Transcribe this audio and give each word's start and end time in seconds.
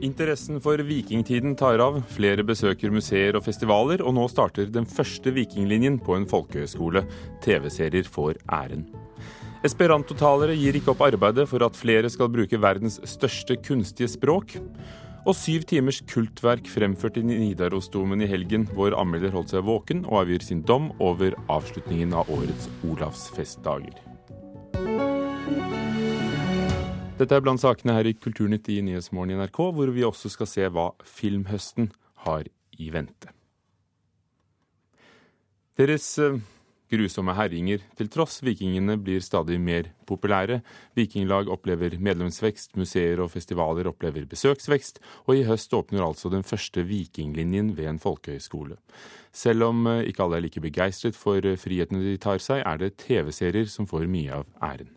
Interessen 0.00 0.56
for 0.64 0.80
vikingtiden 0.80 1.52
tar 1.60 1.80
av. 1.84 1.98
Flere 2.08 2.44
besøker 2.46 2.92
museer 2.92 3.36
og 3.36 3.44
festivaler, 3.44 4.00
og 4.00 4.14
nå 4.16 4.24
starter 4.32 4.70
den 4.72 4.88
første 4.88 5.32
vikinglinjen 5.36 5.98
på 6.00 6.16
en 6.16 6.24
folkehøyskole. 6.30 7.02
TV-serier 7.44 8.08
får 8.08 8.40
æren. 8.48 8.86
Esperantotalere 9.66 10.56
gir 10.56 10.78
ikke 10.78 10.94
opp 10.94 11.04
arbeidet 11.04 11.44
for 11.50 11.60
at 11.66 11.76
flere 11.76 12.08
skal 12.08 12.32
bruke 12.32 12.62
verdens 12.62 12.96
største 13.04 13.58
kunstige 13.60 14.08
språk. 14.08 14.56
Og 15.28 15.36
syv 15.36 15.66
timers 15.68 16.00
kultverk 16.08 16.70
fremført 16.72 17.20
i 17.20 17.26
Nidarosdomen 17.28 18.24
i 18.24 18.30
helgen. 18.30 18.70
Vår 18.72 18.96
anmelder 18.96 19.36
holdt 19.36 19.52
seg 19.52 19.68
våken 19.68 20.06
og 20.08 20.22
avgir 20.22 20.48
sin 20.48 20.64
dom 20.64 20.94
over 20.96 21.36
avslutningen 21.52 22.16
av 22.16 22.32
årets 22.32 22.72
Olavsfestdager. 22.88 24.09
Dette 27.20 27.36
er 27.36 27.42
blant 27.44 27.60
sakene 27.60 27.92
her 27.98 28.08
i 28.08 28.14
Kulturnytt 28.16 28.70
i 28.72 28.78
Nyhetsmorgen 28.80 29.34
i 29.34 29.42
NRK, 29.42 29.58
hvor 29.76 29.90
vi 29.92 30.06
også 30.06 30.30
skal 30.32 30.48
se 30.48 30.68
hva 30.72 30.86
filmhøsten 31.04 31.90
har 32.24 32.46
i 32.80 32.86
vente. 32.94 33.28
Deres 35.76 36.06
eh, 36.16 36.38
grusomme 36.88 37.34
herjinger 37.36 37.82
til 37.98 38.08
tross, 38.12 38.38
vikingene 38.40 38.96
blir 39.04 39.20
stadig 39.20 39.58
mer 39.60 39.90
populære. 40.08 40.62
Vikinglag 40.96 41.50
opplever 41.52 41.98
medlemsvekst, 42.00 42.72
museer 42.80 43.20
og 43.20 43.28
festivaler 43.34 43.90
opplever 43.92 44.24
besøksvekst, 44.30 45.02
og 45.28 45.36
i 45.36 45.44
høst 45.48 45.76
åpner 45.76 46.06
altså 46.06 46.32
den 46.32 46.46
første 46.46 46.86
vikinglinjen 46.88 47.74
ved 47.76 47.90
en 47.92 48.00
folkehøyskole. 48.00 48.78
Selv 49.28 49.68
om 49.68 49.84
eh, 49.92 50.06
ikke 50.08 50.24
alle 50.24 50.40
er 50.40 50.46
like 50.46 50.64
begeistret 50.64 51.20
for 51.20 51.36
friheten 51.36 51.60
frihetene 51.66 52.02
de 52.06 52.16
tar 52.16 52.40
seg, 52.40 52.64
er 52.64 52.80
det 52.80 52.96
TV-serier 53.04 53.68
som 53.68 53.88
får 53.92 54.08
mye 54.08 54.40
av 54.40 54.48
æren. 54.72 54.96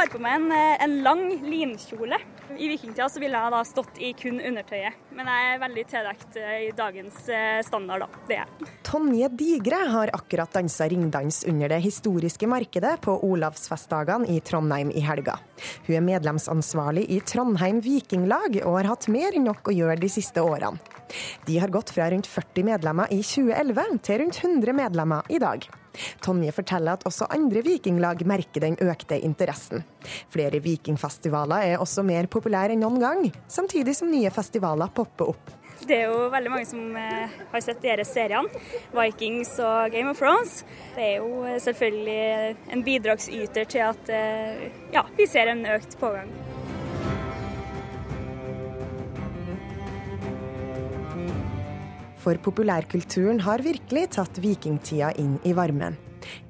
Har 0.00 0.08
på 0.08 0.20
meg 0.22 0.38
en, 0.38 0.52
eh, 0.52 0.82
en 0.84 1.02
lang 1.04 1.24
linkjole. 1.44 2.16
I 2.58 2.68
vikingtida 2.68 3.06
så 3.08 3.20
ville 3.20 3.38
jeg 3.38 3.52
da 3.52 3.60
stått 3.64 3.98
i 4.02 4.12
kun 4.18 4.40
undertøyet, 4.40 4.96
men 5.14 5.28
jeg 5.28 5.48
er 5.50 5.60
veldig 5.60 5.84
tildekt 5.90 6.36
eh, 6.40 6.54
i 6.66 6.70
dagens 6.76 7.18
eh, 7.28 7.60
standard, 7.66 8.06
da. 8.06 8.22
Det 8.28 8.36
er 8.38 8.40
jeg. 8.40 8.70
Tonje 8.86 9.28
Digre 9.38 9.80
har 9.92 10.12
akkurat 10.16 10.52
dansa 10.56 10.88
ringdans 10.90 11.42
under 11.48 11.70
det 11.70 11.82
historiske 11.84 12.48
markedet 12.50 12.96
på 13.04 13.18
Olavsfestdagene 13.28 14.28
i 14.32 14.40
Trondheim 14.40 14.90
i 14.90 15.04
helga. 15.04 15.36
Hun 15.86 15.98
er 15.98 16.06
medlemsansvarlig 16.06 17.06
i 17.12 17.20
Trondheim 17.20 17.82
Vikinglag 17.84 18.62
og 18.64 18.80
har 18.80 18.90
hatt 18.94 19.10
mer 19.12 19.36
enn 19.36 19.46
nok 19.50 19.70
å 19.70 19.76
gjøre 19.76 20.00
de 20.00 20.10
siste 20.10 20.42
årene. 20.42 20.80
De 21.46 21.58
har 21.58 21.72
gått 21.74 21.90
fra 21.92 22.08
rundt 22.10 22.28
40 22.30 22.66
medlemmer 22.70 23.10
i 23.12 23.20
2011 23.26 24.00
til 24.06 24.24
rundt 24.24 24.42
100 24.44 24.76
medlemmer 24.80 25.30
i 25.30 25.42
dag. 25.42 25.66
Tonje 26.24 26.52
forteller 26.54 26.98
at 26.98 27.06
også 27.08 27.28
andre 27.34 27.62
vikinglag 27.66 28.24
merker 28.28 28.66
den 28.66 28.76
økte 28.80 29.18
interessen. 29.20 29.84
Flere 30.32 30.62
vikingfestivaler 30.62 31.72
er 31.72 31.82
også 31.82 32.04
mer 32.06 32.28
populære 32.30 32.76
enn 32.76 32.84
noen 32.84 33.00
gang, 33.02 33.24
samtidig 33.50 33.96
som 33.98 34.12
nye 34.12 34.30
festivaler 34.34 34.92
popper 34.94 35.34
opp. 35.34 35.56
Det 35.80 35.96
er 35.96 36.10
jo 36.10 36.28
veldig 36.32 36.50
mange 36.52 36.68
som 36.68 36.96
eh, 36.98 37.38
har 37.52 37.62
sett 37.64 37.80
deres 37.82 38.12
seriene, 38.12 38.62
Vikings 38.92 39.54
og 39.64 39.94
Game 39.94 40.12
of 40.12 40.20
Thrones. 40.20 40.60
Det 40.96 41.06
er 41.06 41.16
jo 41.22 41.44
eh, 41.48 41.56
selvfølgelig 41.64 42.56
en 42.76 42.84
bidragsyter 42.84 43.70
til 43.70 43.86
at 43.88 44.12
eh, 44.12 44.68
ja, 44.92 45.06
vi 45.16 45.28
ser 45.30 45.52
en 45.54 45.64
økt 45.78 45.96
pågang. 46.00 46.28
For 52.20 52.36
populærkulturen 52.44 53.40
har 53.40 53.64
virkelig 53.64 54.10
tatt 54.16 54.40
vikingtida 54.42 55.14
inn 55.20 55.38
i 55.48 55.54
varmen. 55.56 55.96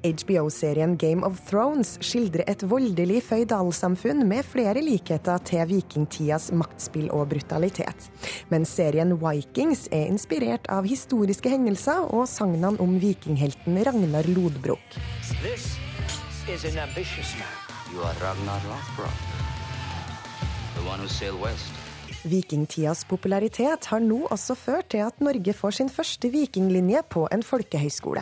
HBO-serien 0.03 0.97
Game 0.99 1.23
of 1.23 1.39
Thrones 1.47 1.93
skildrer 2.03 2.43
et 2.51 2.63
voldelig 2.67 3.21
føydalsamfunn 3.23 4.25
med 4.27 4.43
flere 4.45 4.83
likheter 4.83 5.39
til 5.47 5.63
vikingtidas 5.69 6.49
maktspill 6.51 7.07
og 7.15 7.29
brutalitet. 7.31 8.09
Mens 8.51 8.73
serien 8.75 9.15
Vikings 9.21 9.87
er 9.95 10.11
inspirert 10.11 10.67
av 10.71 10.87
historiske 10.89 11.53
hendelser 11.53 12.03
og 12.11 12.27
sagnene 12.29 12.75
om 12.83 12.97
vikinghelten 13.01 13.79
Ragnar 13.87 14.27
Lodbrok. 14.31 14.99
This 15.41 15.77
is 16.51 16.65
an 16.65 16.79
ambitious 16.83 17.35
man. 17.39 17.55
You 17.93 18.03
are 18.03 18.15
Ragnar 18.23 18.59
Lothbrok, 18.67 19.17
the 20.75 20.83
one 20.87 20.99
who 20.99 21.07
sailed 21.07 21.39
west. 21.41 21.80
Vikingtidas 22.23 23.01
popularitet 23.09 23.87
har 23.89 24.01
nå 24.03 24.19
også 24.29 24.53
ført 24.57 24.91
til 24.93 25.01
at 25.05 25.17
Norge 25.25 25.55
får 25.57 25.77
sin 25.79 25.89
første 25.89 26.29
vikinglinje 26.29 27.01
på 27.09 27.25
en 27.33 27.41
folkehøyskole. 27.45 28.21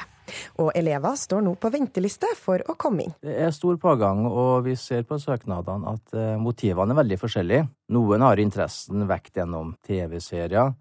Og 0.61 0.71
elever 0.77 1.17
står 1.19 1.43
nå 1.43 1.55
på 1.59 1.71
venteliste 1.73 2.29
for 2.39 2.63
å 2.69 2.77
komme 2.79 3.07
inn. 3.07 3.15
Det 3.25 3.35
er 3.43 3.51
stor 3.55 3.79
pågang, 3.81 4.23
og 4.29 4.63
vi 4.69 4.77
ser 4.79 5.03
på 5.09 5.17
søknadene 5.19 5.95
at 5.97 6.15
eh, 6.15 6.35
motivene 6.39 6.95
er 6.95 7.01
veldig 7.01 7.19
forskjellige. 7.19 7.67
Noen 7.97 8.23
har 8.23 8.39
interessen 8.39 9.07
vekt 9.09 9.41
gjennom 9.41 9.73
TV-serier, 9.87 10.75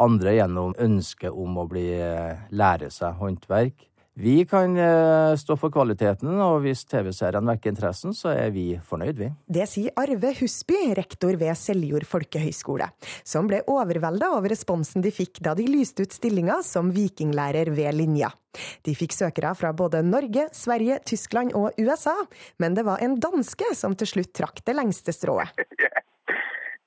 andre 0.00 0.36
gjennom 0.38 0.76
ønsket 0.80 1.34
om 1.34 1.60
å 1.60 1.68
bli, 1.68 1.88
eh, 1.98 2.46
lære 2.56 2.88
seg 2.94 3.18
håndverk. 3.20 3.91
Vi 4.14 4.44
kan 4.44 4.76
eh, 4.76 5.34
stå 5.40 5.54
for 5.56 5.72
kvaliteten, 5.72 6.34
og 6.44 6.58
hvis 6.66 6.82
TV-serien 6.84 7.46
vekker 7.48 7.72
interessen, 7.72 8.12
så 8.12 8.34
er 8.34 8.50
vi 8.52 8.66
fornøyd, 8.84 9.16
vi. 9.16 9.30
Det 9.48 9.64
sier 9.70 9.94
Arve 9.96 10.34
Husby, 10.36 10.76
rektor 10.98 11.38
ved 11.40 11.56
Seljord 11.56 12.04
folkehøgskole, 12.10 12.90
som 13.24 13.48
ble 13.48 13.62
overvelda 13.72 14.34
over 14.36 14.52
responsen 14.52 15.04
de 15.04 15.14
fikk 15.16 15.40
da 15.48 15.56
de 15.56 15.64
lyste 15.64 16.04
ut 16.04 16.12
stillinga 16.12 16.60
som 16.66 16.92
vikinglærer 16.92 17.72
ved 17.72 17.96
linja. 17.96 18.28
De 18.84 18.92
fikk 18.92 19.16
søkere 19.16 19.54
fra 19.56 19.72
både 19.72 20.04
Norge, 20.04 20.50
Sverige, 20.52 21.00
Tyskland 21.08 21.56
og 21.56 21.72
USA, 21.80 22.18
men 22.60 22.76
det 22.76 22.84
var 22.84 23.00
en 23.00 23.16
danske 23.16 23.72
som 23.78 23.96
til 23.96 24.12
slutt 24.12 24.34
trakk 24.36 24.60
det 24.68 24.76
lengste 24.76 25.16
strået. 25.16 25.56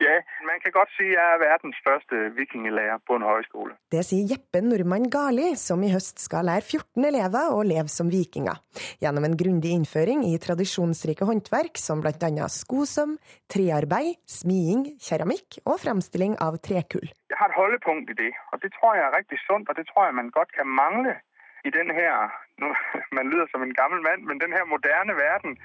Ja, 0.04 0.16
man 0.44 0.60
kan 0.60 0.74
godt 0.76 0.92
si 0.98 1.06
jeg 1.08 1.24
er 1.24 1.40
verdens 1.40 1.78
første 1.86 2.18
vikinglærer 2.36 3.00
på 3.08 3.16
en 3.16 3.24
høyskole. 3.24 3.78
Det 3.94 4.02
sier 4.04 4.28
Jeppe 4.28 4.60
Nordmann 4.60 5.08
Garli, 5.12 5.54
som 5.56 5.86
i 5.88 5.92
høst 5.94 6.20
skal 6.20 6.50
lære 6.50 6.66
14 6.66 7.08
elever 7.08 7.54
å 7.56 7.62
leve 7.64 7.88
som 7.94 8.12
vikinger. 8.12 8.60
Gjennom 9.00 9.24
en 9.24 9.38
grundig 9.40 9.72
innføring 9.72 10.26
i 10.28 10.34
tradisjonsrike 10.44 11.28
håndverk 11.30 11.80
som 11.80 12.04
bl.a. 12.04 12.50
skosøm, 12.52 13.16
trearbeid, 13.48 14.20
smiing, 14.28 14.84
keramikk 15.00 15.62
og 15.64 15.80
fremstilling 15.86 16.36
av 16.44 16.60
trekull. 16.60 17.08
Jeg 17.32 17.40
har 17.40 17.56
et 17.56 17.60
holdepunkt 17.62 18.12
i 18.12 18.20
det, 18.20 18.34
og 18.52 18.60
det 18.66 18.76
tror 18.76 19.00
jeg 19.00 19.08
er 19.08 19.16
riktig 19.16 19.40
sunt, 19.46 19.72
og 19.72 19.80
det 19.80 19.88
tror 19.94 20.10
jeg 20.10 20.20
man 20.20 20.36
godt 20.36 20.52
kan 20.60 20.68
mangle 20.68 21.16
i 21.64 21.72
den 21.72 21.88
her, 21.96 22.36
man 23.18 23.32
lyder 23.32 23.48
som 23.54 23.64
en 23.64 23.76
gammel 23.80 24.04
mann, 24.04 24.28
men 24.28 24.44
den 24.44 24.52
her 24.52 24.68
moderne 24.68 25.16
verden 25.16 25.56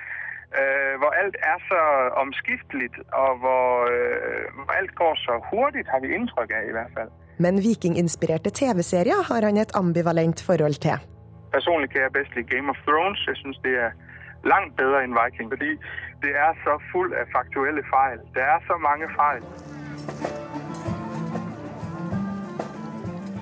Øh, 0.59 0.95
hvor 1.01 1.13
alt 1.21 1.37
er 1.53 1.59
så 1.71 1.81
omskiftelig, 2.23 2.91
og 3.13 3.31
hvor, 3.43 3.67
øh, 3.95 4.45
hvor, 4.55 4.73
alt 4.79 4.95
går 4.95 5.15
så 5.27 5.35
hurtigt, 5.51 5.89
har 5.93 6.01
vi 6.05 6.09
inntrykk 6.17 6.51
av 6.59 6.65
i 6.69 6.75
hvert 6.77 6.93
fall. 6.97 7.11
Men 7.45 7.55
vikinginspirerte 7.67 8.51
TV-serier 8.61 9.21
har 9.31 9.43
han 9.47 9.57
et 9.57 9.73
ambivalent 9.75 10.43
forhold 10.49 10.77
til. 10.87 10.99
Personlig 11.57 11.91
kan 11.91 12.01
jeg 12.03 12.13
best 12.13 12.33
like 12.37 12.51
Game 12.57 12.69
of 12.71 12.79
Thrones. 12.87 13.21
Jeg 13.27 13.37
syns 13.37 13.59
det 13.67 13.75
er 13.87 13.91
langt 14.53 14.77
bedre 14.77 15.05
enn 15.05 15.17
Viking. 15.21 15.49
Fordi 15.55 15.73
det 16.23 16.33
er 16.47 16.53
så 16.65 16.75
full 16.93 17.11
av 17.21 17.27
faktuelle 17.37 17.83
feil. 17.95 18.19
Det 18.37 18.43
er 18.55 18.59
så 18.69 18.77
mange 18.89 19.07
feil. 19.21 19.43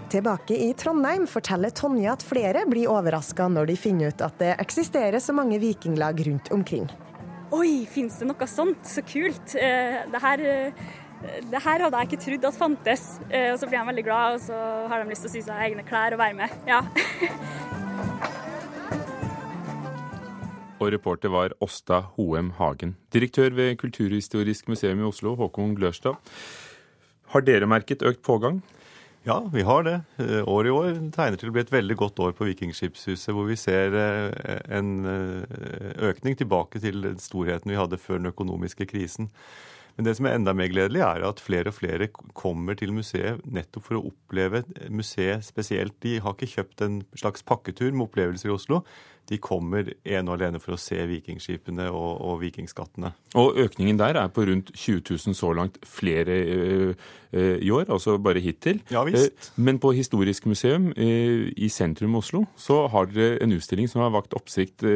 Tilbake 0.09 0.57
i 0.57 0.71
Trondheim 0.73 1.27
forteller 1.29 1.69
Tonje 1.77 2.09
at 2.09 2.23
flere 2.25 2.63
blir 2.65 2.89
overraska 2.89 3.45
når 3.53 3.69
de 3.69 3.75
finner 3.77 4.09
ut 4.09 4.23
at 4.25 4.39
det 4.41 4.55
eksisterer 4.63 5.21
så 5.21 5.35
mange 5.37 5.59
vikinglag 5.61 6.23
rundt 6.25 6.49
omkring. 6.55 6.87
Oi, 7.53 7.85
finnes 7.89 8.17
det 8.17 8.29
noe 8.31 8.49
sånt? 8.49 8.81
Så 8.89 9.05
kult. 9.05 9.53
Eh, 9.53 9.99
det 10.09 10.21
her, 10.23 10.41
eh, 10.41 10.73
det 11.53 11.61
her 11.61 11.85
hadde 11.85 12.01
jeg 12.01 12.09
ikke 12.09 12.21
trodd 12.25 12.47
at 12.49 12.57
fantes. 12.57 13.05
Eh, 13.29 13.51
og 13.53 13.61
så 13.61 13.69
blir 13.69 13.83
de 13.83 13.91
veldig 13.91 14.05
glad, 14.07 14.39
og 14.39 14.41
så 14.47 14.89
har 14.89 15.03
de 15.03 15.11
lyst 15.13 15.27
til 15.27 15.31
å 15.31 15.35
sy 15.35 15.45
seg 15.45 15.61
egne 15.67 15.85
klær 15.85 16.17
og 16.17 16.23
være 16.23 16.39
med. 16.41 16.57
Ja. 16.69 16.81
Og 20.79 20.93
reporter 20.95 21.29
var 21.29 21.53
Åsta 21.61 22.01
Hoem 22.17 22.53
Hagen. 22.57 22.97
Direktør 23.13 23.53
ved 23.53 23.77
Kulturhistorisk 23.81 24.73
museum 24.73 25.01
i 25.05 25.09
Oslo, 25.09 25.37
Håkon 25.37 25.77
Glørstad. 25.77 26.17
Har 27.35 27.45
dere 27.45 27.69
merket 27.69 28.05
økt 28.07 28.25
pågang? 28.25 28.63
Ja, 29.27 29.39
vi 29.53 29.63
har 29.63 29.83
det. 29.83 30.01
Eh, 30.17 30.49
år 30.49 30.67
i 30.67 30.71
år 30.71 30.93
tegner 31.13 31.39
til 31.41 31.51
å 31.51 31.55
bli 31.55 31.65
et 31.65 31.73
veldig 31.73 31.97
godt 31.99 32.21
år 32.23 32.37
på 32.39 32.47
Vikingskipshuset, 32.49 33.33
hvor 33.35 33.49
vi 33.49 33.57
ser 33.59 33.97
eh, 33.99 34.61
en 34.79 34.93
eh, 35.11 36.05
økning 36.11 36.39
tilbake 36.39 36.81
til 36.83 37.11
storheten 37.21 37.73
vi 37.73 37.81
hadde 37.81 37.99
før 37.99 38.23
den 38.23 38.31
økonomiske 38.31 38.87
krisen. 38.89 39.29
Men 39.99 40.07
det 40.07 40.15
som 40.15 40.29
er 40.31 40.37
enda 40.39 40.53
mer 40.55 40.71
gledelig, 40.71 41.03
er 41.03 41.25
at 41.27 41.41
flere 41.43 41.73
og 41.73 41.75
flere 41.75 42.07
kommer 42.39 42.79
til 42.79 42.93
museet 42.95 43.43
nettopp 43.43 43.89
for 43.89 43.99
å 43.99 44.05
oppleve 44.13 44.63
museet 44.95 45.43
spesielt. 45.43 45.97
De 46.05 46.21
har 46.23 46.37
ikke 46.37 46.53
kjøpt 46.53 46.85
en 46.87 47.01
slags 47.19 47.43
pakketur 47.43 47.91
med 47.91 48.07
opplevelser 48.07 48.53
i 48.53 48.55
Oslo. 48.55 48.85
De 49.29 49.41
kommer 49.43 49.91
ene 50.07 50.31
og 50.31 50.39
alene 50.39 50.61
for 50.63 50.77
å 50.77 50.79
se 50.81 51.01
vikingskipene 51.11 51.89
og, 51.91 52.13
og 52.31 52.39
vikingskattene. 52.45 53.11
Og 53.43 53.59
økningen 53.65 53.99
der 53.99 54.21
er 54.23 54.31
på 54.33 54.47
rundt 54.49 54.71
20 54.77 55.03
000 55.03 55.37
så 55.37 55.51
langt 55.59 55.81
flere 55.83 56.39
øh, 56.47 56.95
øh, 57.35 57.59
i 57.59 57.75
år, 57.75 57.91
altså 57.91 58.17
bare 58.23 58.41
hittil. 58.45 58.79
Ja, 58.95 59.03
visst. 59.09 59.35
Eh, 59.35 59.51
men 59.67 59.83
på 59.83 59.93
Historisk 59.99 60.47
museum 60.47 60.93
øh, 60.95 61.51
i 61.57 61.69
sentrum 61.69 62.15
Oslo 62.23 62.47
så 62.57 62.85
har 62.87 63.11
dere 63.11 63.43
en 63.43 63.59
utstilling 63.59 63.91
som 63.91 64.07
har 64.07 64.15
vakt 64.15 64.39
oppsikt 64.39 64.87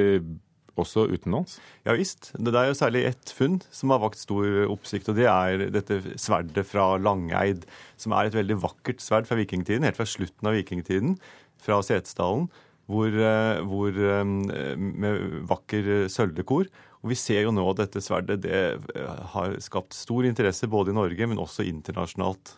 også 0.80 1.04
utenlands? 1.10 1.58
Ja 1.86 1.94
visst. 1.98 2.30
Det 2.38 2.54
er 2.56 2.70
jo 2.70 2.78
særlig 2.78 3.04
ett 3.10 3.32
funn 3.36 3.60
som 3.74 3.92
har 3.92 4.02
vakt 4.02 4.20
stor 4.20 4.66
oppsikt. 4.72 5.10
og 5.10 5.18
Det 5.18 5.28
er 5.28 5.66
dette 5.74 6.00
sverdet 6.20 6.64
fra 6.68 6.96
Langeid, 6.96 7.66
som 8.00 8.14
er 8.16 8.28
et 8.28 8.36
veldig 8.36 8.58
vakkert 8.62 9.02
sverd 9.04 9.28
fra 9.28 9.38
vikingtiden, 9.38 9.84
helt 9.84 9.98
fra 9.98 10.08
slutten 10.08 10.48
av 10.48 10.56
vikingtiden, 10.56 11.16
fra 11.62 11.80
Setesdalen, 11.84 12.48
hvor, 12.90 13.08
eh, 13.08 13.60
hvor, 13.62 13.92
eh, 13.92 14.24
med 14.24 15.46
vakker 15.48 16.08
sølvdekor. 16.08 16.66
Og 17.02 17.10
Vi 17.10 17.14
ser 17.14 17.42
jo 17.42 17.50
nå 17.50 17.68
at 17.70 17.76
dette 17.76 18.00
sverdet 18.00 18.42
det 18.42 18.52
eh, 18.52 19.24
har 19.34 19.58
skapt 19.58 19.92
stor 19.92 20.22
interesse 20.24 20.68
både 20.70 20.90
i 20.90 20.94
Norge, 20.94 21.26
men 21.26 21.38
også 21.38 21.66
internasjonalt. 21.66 22.56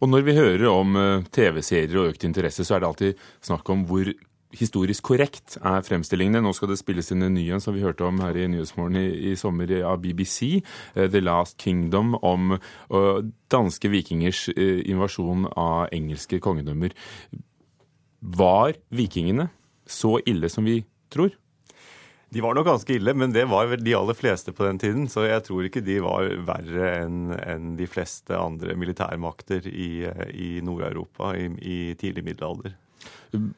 Og 0.00 0.08
Når 0.08 0.22
vi 0.22 0.34
hører 0.34 0.66
om 0.70 1.24
TV-serier 1.32 1.98
og 1.98 2.14
økt 2.14 2.24
interesse, 2.24 2.62
så 2.62 2.76
er 2.76 2.80
det 2.80 2.88
alltid 2.88 3.22
snakk 3.42 3.68
om 3.70 3.84
hvor 3.86 4.06
historisk 4.56 5.06
korrekt 5.10 5.58
er 5.60 5.84
fremstillingene. 5.86 6.42
Nå 6.44 6.52
skal 6.56 6.72
det 6.72 6.78
spilles 6.80 7.10
inn 7.12 7.26
en 7.26 7.36
ny 7.36 7.46
en 7.54 7.62
som 7.62 7.76
vi 7.76 7.84
hørte 7.84 8.06
om 8.06 8.20
her 8.24 8.36
i 8.38 8.48
Nyhetsmorgen 8.50 8.98
i, 9.00 9.06
i, 9.30 9.36
sommer 9.38 9.70
av 9.86 10.00
BBC, 10.04 10.62
uh, 10.96 11.06
The 11.06 11.22
Last 11.22 11.58
Kingdom, 11.62 12.14
om 12.24 12.56
uh, 12.56 13.22
danske 13.52 13.90
vikingers 13.92 14.46
uh, 14.54 14.82
invasjon 14.88 15.48
av 15.52 15.88
engelske 15.96 16.40
kongedømmer. 16.44 16.94
Var 18.36 18.78
vikingene 18.96 19.50
så 19.86 20.16
ille 20.26 20.50
som 20.52 20.66
vi 20.66 20.80
tror? 21.12 21.34
De 22.34 22.42
var 22.42 22.56
nok 22.56 22.66
ganske 22.66 22.96
ille, 22.96 23.14
men 23.14 23.30
det 23.32 23.44
var 23.48 23.68
vel 23.70 23.84
de 23.86 23.94
aller 23.94 24.16
fleste 24.18 24.52
på 24.52 24.66
den 24.66 24.80
tiden. 24.82 25.06
Så 25.08 25.28
jeg 25.28 25.44
tror 25.46 25.68
ikke 25.68 25.84
de 25.86 26.00
var 26.04 26.26
verre 26.48 26.90
enn 27.04 27.30
en 27.38 27.76
de 27.78 27.86
fleste 27.88 28.34
andre 28.34 28.74
militærmakter 28.76 29.68
i, 29.70 29.90
i 30.34 30.48
Nord-Europa 30.66 31.36
i, 31.38 31.46
i 31.62 31.78
tidlig 32.00 32.26
middelalder. 32.26 32.74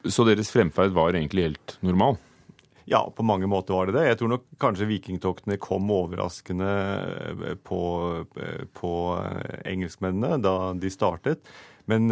Så 0.09 0.25
deres 0.27 0.51
fremferd 0.51 0.95
var 0.95 1.15
egentlig 1.15 1.49
helt 1.49 1.77
normal? 1.85 2.17
Ja, 2.89 3.03
på 3.15 3.23
mange 3.23 3.45
måter 3.47 3.75
var 3.75 3.85
det 3.85 3.99
det. 3.99 4.05
Jeg 4.07 4.17
tror 4.17 4.31
nok 4.31 4.45
kanskje 4.61 4.87
vikingtoktene 4.89 5.59
kom 5.61 5.91
overraskende 5.93 6.69
eh, 7.35 7.57
på, 7.61 7.81
eh, 8.33 8.63
på 8.73 8.93
eh, 9.19 9.59
engelskmennene 9.69 10.39
da 10.41 10.55
de 10.73 10.89
startet. 10.89 11.51
Men 11.89 12.05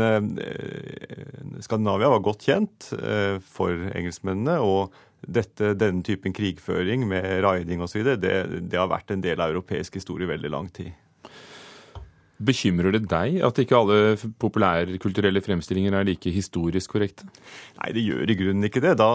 Skandinavia 1.61 2.07
var 2.09 2.23
godt 2.25 2.47
kjent 2.47 2.87
for 3.45 3.83
engelskmennene. 3.93 4.55
og 4.57 4.95
dette, 5.21 5.75
denne 5.77 6.01
typen 6.01 6.33
krigføring 6.33 7.03
med 7.05 7.43
raiding 7.45 7.83
osv., 7.85 8.01
det, 8.17 8.33
det 8.71 8.79
har 8.79 8.89
vært 8.89 9.13
en 9.13 9.21
del 9.21 9.37
av 9.37 9.53
europeisk 9.53 9.99
historie 9.99 10.25
i 10.25 10.31
veldig 10.31 10.49
lang 10.49 10.71
tid. 10.73 10.95
Bekymrer 12.37 12.93
det 12.93 13.07
deg 13.09 13.39
at 13.41 13.57
ikke 13.57 13.77
alle 13.79 14.17
populærkulturelle 14.37 15.41
fremstillinger 15.41 15.95
er 15.97 16.05
like 16.05 16.29
historisk 16.29 16.93
korrekte? 16.93 17.25
Nei, 17.79 17.89
det 17.95 18.03
gjør 18.05 18.29
i 18.29 18.35
grunnen 18.37 18.67
ikke 18.67 18.83
det. 18.83 18.93
Da 19.01 19.09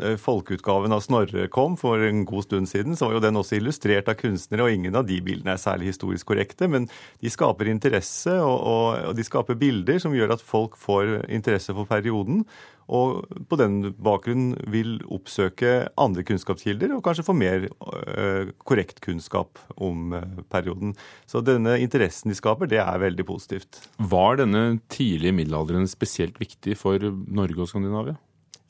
eh, 0.00 0.16
folkeutgaven 0.20 0.96
av 0.96 1.02
Snorre 1.04 1.50
kom 1.52 1.76
for 1.80 2.00
en 2.00 2.24
god 2.28 2.46
stund 2.46 2.70
siden, 2.70 2.96
så 2.96 3.10
var 3.10 3.18
jo 3.18 3.24
den 3.26 3.40
også 3.40 3.58
illustrert 3.58 4.08
av 4.08 4.16
kunstnere, 4.20 4.64
og 4.64 4.72
ingen 4.72 4.96
av 4.96 5.04
de 5.08 5.20
bildene 5.24 5.52
er 5.52 5.60
særlig 5.60 5.90
historisk 5.92 6.32
korrekte. 6.32 6.70
Men 6.72 6.88
de 7.20 7.32
skaper 7.32 7.68
interesse, 7.68 8.38
og, 8.40 8.56
og, 8.56 8.86
og 9.10 9.16
de 9.20 9.28
skaper 9.28 9.60
bilder 9.60 10.00
som 10.00 10.16
gjør 10.16 10.38
at 10.38 10.44
folk 10.44 10.80
får 10.80 11.18
interesse 11.28 11.76
for 11.76 11.88
perioden 11.90 12.46
og 12.92 13.22
på 13.48 13.56
den 13.60 13.94
bakgrunn 14.04 14.52
vil 14.72 14.98
oppsøke 15.12 15.88
andre 16.00 16.24
kunnskapskilder 16.28 16.92
og 16.92 17.02
kanskje 17.06 17.24
få 17.24 17.34
mer 17.36 17.64
øh, 17.66 18.52
korrekt 18.68 19.00
kunnskap 19.04 19.60
om 19.76 20.12
øh, 20.18 20.42
perioden. 20.52 20.92
Så 21.26 21.40
denne 21.44 21.78
interessen 21.80 22.32
de 22.32 22.36
skaper, 22.36 22.68
det 22.68 22.82
er 22.82 23.00
veldig 23.00 23.26
positivt. 23.28 23.80
Var 23.96 24.42
denne 24.42 24.64
tidlige 24.92 25.36
middelalderen 25.36 25.88
spesielt 25.88 26.40
viktig 26.42 26.76
for 26.80 27.00
Norge 27.32 27.64
og 27.64 27.72
Skandinavia? 27.72 28.18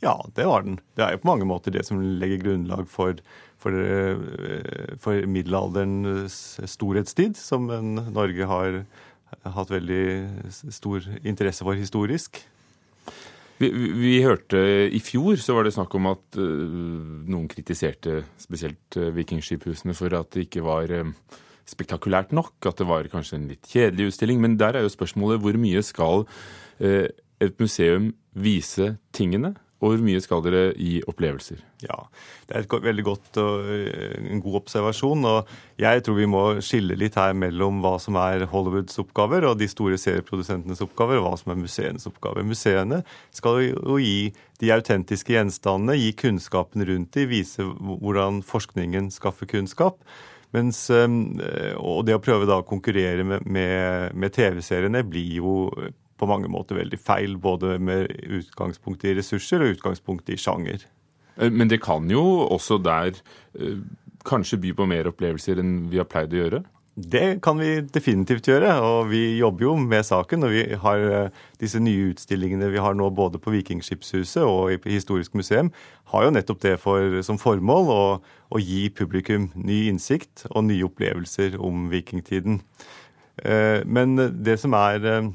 Ja, 0.03 0.17
det 0.35 0.47
var 0.51 0.65
den. 0.67 0.81
Det 0.99 1.05
er 1.05 1.15
jo 1.15 1.23
på 1.23 1.31
mange 1.31 1.47
måter 1.47 1.75
det 1.75 1.85
som 1.87 2.01
legger 2.03 2.43
grunnlag 2.43 2.89
for, 2.91 3.19
for, 3.63 3.75
øh, 3.75 4.97
for 5.03 5.27
middelalderens 5.31 6.61
storhetstid, 6.71 7.39
som 7.39 7.71
Norge 7.71 8.47
har 8.51 8.85
hatt 9.55 9.71
veldig 9.73 10.05
stor 10.75 11.07
interesse 11.23 11.65
for 11.65 11.79
historisk. 11.79 12.43
Vi, 13.63 13.69
vi, 13.71 14.17
hørte 14.25 14.59
I 14.91 14.99
fjor 15.03 15.39
så 15.39 15.55
var 15.55 15.67
det 15.67 15.75
snakk 15.77 15.95
om 15.95 16.09
at 16.11 16.39
uh, 16.41 17.23
noen 17.31 17.47
kritiserte 17.51 18.25
spesielt 18.41 18.99
uh, 18.99 19.13
vikingskiphusene 19.15 19.95
for 19.95 20.15
at 20.19 20.33
det 20.35 20.49
ikke 20.49 20.65
var 20.67 20.91
uh, 20.91 21.13
spektakulært 21.69 22.35
nok. 22.35 22.57
At 22.67 22.81
det 22.81 22.89
var 22.89 23.07
kanskje 23.13 23.39
en 23.39 23.51
litt 23.53 23.69
kjedelig 23.71 24.11
utstilling. 24.11 24.43
Men 24.43 24.59
der 24.59 24.79
er 24.79 24.87
jo 24.87 24.91
spørsmålet 24.93 25.43
hvor 25.45 25.59
mye 25.63 25.85
skal 25.87 26.27
et 26.83 27.61
museum 27.63 28.09
vise 28.35 28.97
tingene? 29.15 29.53
Og 29.83 29.91
hvor 29.91 30.03
mye 30.07 30.23
skal 30.23 30.43
dere 30.45 30.63
gi 30.79 31.01
opplevelser? 31.11 31.59
Ja, 31.83 32.07
Det 32.47 32.55
er 32.55 32.63
et 32.63 32.85
veldig 32.85 33.05
godt 33.05 33.39
og 33.43 33.67
eh, 33.67 34.15
en 34.31 34.41
god 34.41 34.61
observasjon. 34.63 35.25
og 35.27 35.49
Jeg 35.79 36.05
tror 36.05 36.15
vi 36.15 36.27
må 36.31 36.43
skille 36.63 36.95
litt 36.99 37.19
her 37.19 37.35
mellom 37.35 37.81
hva 37.83 37.97
som 37.99 38.15
er 38.21 38.47
Hollywoods 38.47 39.01
oppgaver 39.03 39.49
og 39.49 39.59
de 39.59 39.67
store 39.67 39.99
serieprodusentenes 39.99 40.85
oppgaver, 40.87 41.19
og 41.19 41.27
hva 41.27 41.37
som 41.41 41.51
er 41.53 41.63
museenes 41.65 42.07
oppgaver. 42.07 42.47
Museene 42.47 43.03
skal 43.35 43.65
jo 43.73 43.99
gi 43.99 44.31
de 44.63 44.71
autentiske 44.71 45.35
gjenstandene, 45.35 45.99
gi 45.99 46.13
kunnskapen 46.15 46.87
rundt 46.87 47.19
dem, 47.19 47.33
vise 47.33 47.67
hvordan 47.67 48.45
forskningen 48.47 49.11
skaffer 49.11 49.51
kunnskap. 49.51 49.99
Mens, 50.55 50.85
eh, 50.93 51.75
og 51.81 52.05
det 52.07 52.15
å 52.15 52.23
prøve 52.23 52.47
da 52.47 52.61
å 52.61 52.69
konkurrere 52.69 53.25
med, 53.27 53.49
med, 53.51 54.15
med 54.15 54.35
TV-seriene 54.37 55.03
blir 55.09 55.41
jo 55.41 55.57
på 56.23 56.31
mange 56.31 56.51
måter 56.51 56.79
veldig 56.79 57.03
feil, 57.03 57.37
både 57.43 57.77
med 57.83 58.11
utgangspunkt 58.39 59.03
i 59.09 59.17
ressurser 59.19 59.65
og 59.65 59.77
utgangspunkt 59.77 60.31
i 60.31 60.39
sjanger. 60.39 60.87
Eh, 61.37 61.51
men 61.51 61.71
det 61.71 61.83
kan 61.83 62.11
jo 62.11 62.23
også 62.49 62.79
der 62.83 63.17
eh, 63.59 63.81
kanskje 64.29 64.61
by 64.63 64.77
på 64.79 64.87
mer 64.91 65.11
opplevelser 65.11 65.63
enn 65.63 65.91
vi 65.93 66.01
har 66.01 66.09
pleid 66.11 66.35
å 66.35 66.45
gjøre? 66.45 66.63
Det 66.93 67.39
kan 67.41 67.57
vi 67.57 67.79
definitivt 67.89 68.51
gjøre, 68.51 68.75
og 68.85 69.07
vi 69.09 69.39
jobber 69.39 69.65
jo 69.65 69.77
med 69.81 70.05
saken. 70.05 70.45
Og 70.45 70.53
vi 70.53 70.65
har 70.83 71.05
eh, 71.09 71.45
disse 71.61 71.81
nye 71.81 72.11
utstillingene 72.13 72.69
vi 72.71 72.83
har 72.85 72.95
nå 72.99 73.09
både 73.17 73.41
på 73.41 73.55
Vikingskipshuset 73.55 74.45
og 74.45 74.75
i 74.77 74.99
Historisk 74.99 75.35
museum, 75.39 75.73
har 76.13 76.27
jo 76.27 76.35
nettopp 76.37 76.61
det 76.63 76.77
for, 76.83 77.23
som 77.25 77.41
formål 77.41 77.89
å, 77.91 78.03
å, 78.53 78.61
gi 78.61 78.91
publikum 78.93 79.49
ny 79.57 79.87
innsikt 79.89 80.45
og 80.51 80.67
nye 80.69 80.85
opplevelser 80.85 81.57
om 81.57 81.89
vikingtiden. 81.89 82.61
Men 83.89 84.19
det 84.45 84.59
som 84.61 84.77
er 84.77 85.33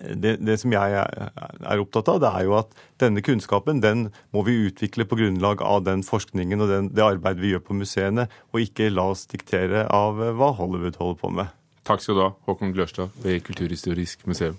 det, 0.00 0.36
det, 0.40 0.56
som 0.62 0.72
jeg 0.72 0.96
er 1.00 1.82
opptatt 1.82 2.08
av, 2.12 2.20
det 2.22 2.30
er 2.30 2.46
jo 2.48 2.56
at 2.60 2.72
denne 3.02 3.22
kunnskapen 3.24 3.82
den 3.84 4.08
må 4.34 4.44
vi 4.46 4.56
utvikle 4.70 5.06
på 5.08 5.18
grunnlag 5.20 5.64
av 5.64 5.84
den 5.88 6.04
forskningen 6.06 6.64
og 6.64 6.72
den, 6.72 6.90
det 6.96 7.04
arbeidet 7.04 7.42
vi 7.42 7.52
gjør 7.54 7.66
på 7.68 7.78
museene, 7.82 8.28
og 8.52 8.64
ikke 8.64 8.90
la 8.92 9.10
oss 9.12 9.26
diktere 9.30 9.86
av 9.92 10.20
hva 10.38 10.52
Hollywood 10.58 10.98
holder 11.00 11.20
på 11.20 11.34
med. 11.40 11.54
Takk 11.86 12.04
skal 12.04 12.18
du 12.18 12.24
ha, 12.26 12.32
Håkon 12.48 12.74
Glørstad 12.76 13.22
ved 13.24 13.40
Kulturhistorisk 13.46 14.26
museum. 14.30 14.58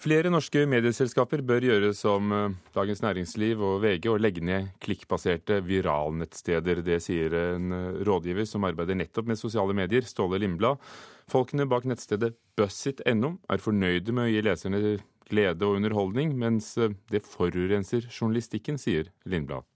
Flere 0.00 0.30
norske 0.32 0.62
medieselskaper 0.64 1.42
bør 1.44 1.64
gjøre 1.66 1.90
som 1.92 2.30
eh, 2.32 2.54
Dagens 2.72 3.02
Næringsliv 3.04 3.60
og 3.60 3.82
VG 3.82 4.06
og 4.08 4.22
legge 4.24 4.40
ned 4.40 4.70
klikkbaserte 4.80 5.58
viralnettsteder. 5.66 6.80
Det 6.86 6.96
sier 7.04 7.36
en 7.36 7.74
eh, 7.76 7.98
rådgiver 8.08 8.48
som 8.48 8.64
arbeider 8.64 8.96
nettopp 8.96 9.28
med 9.28 9.36
sosiale 9.36 9.76
medier, 9.76 10.06
Ståle 10.08 10.40
Lindblad. 10.40 10.80
Folkene 11.28 11.68
bak 11.68 11.84
nettstedet 11.90 12.32
bussit.no 12.56 13.34
er 13.52 13.60
fornøyde 13.60 14.16
med 14.16 14.24
å 14.24 14.32
gi 14.32 14.40
leserne 14.48 14.82
glede 15.28 15.68
og 15.68 15.76
underholdning, 15.82 16.32
mens 16.46 16.72
eh, 16.80 16.96
det 17.12 17.20
forurenser 17.28 18.08
journalistikken, 18.08 18.80
sier 18.80 19.12
Lindblad. 19.28 19.68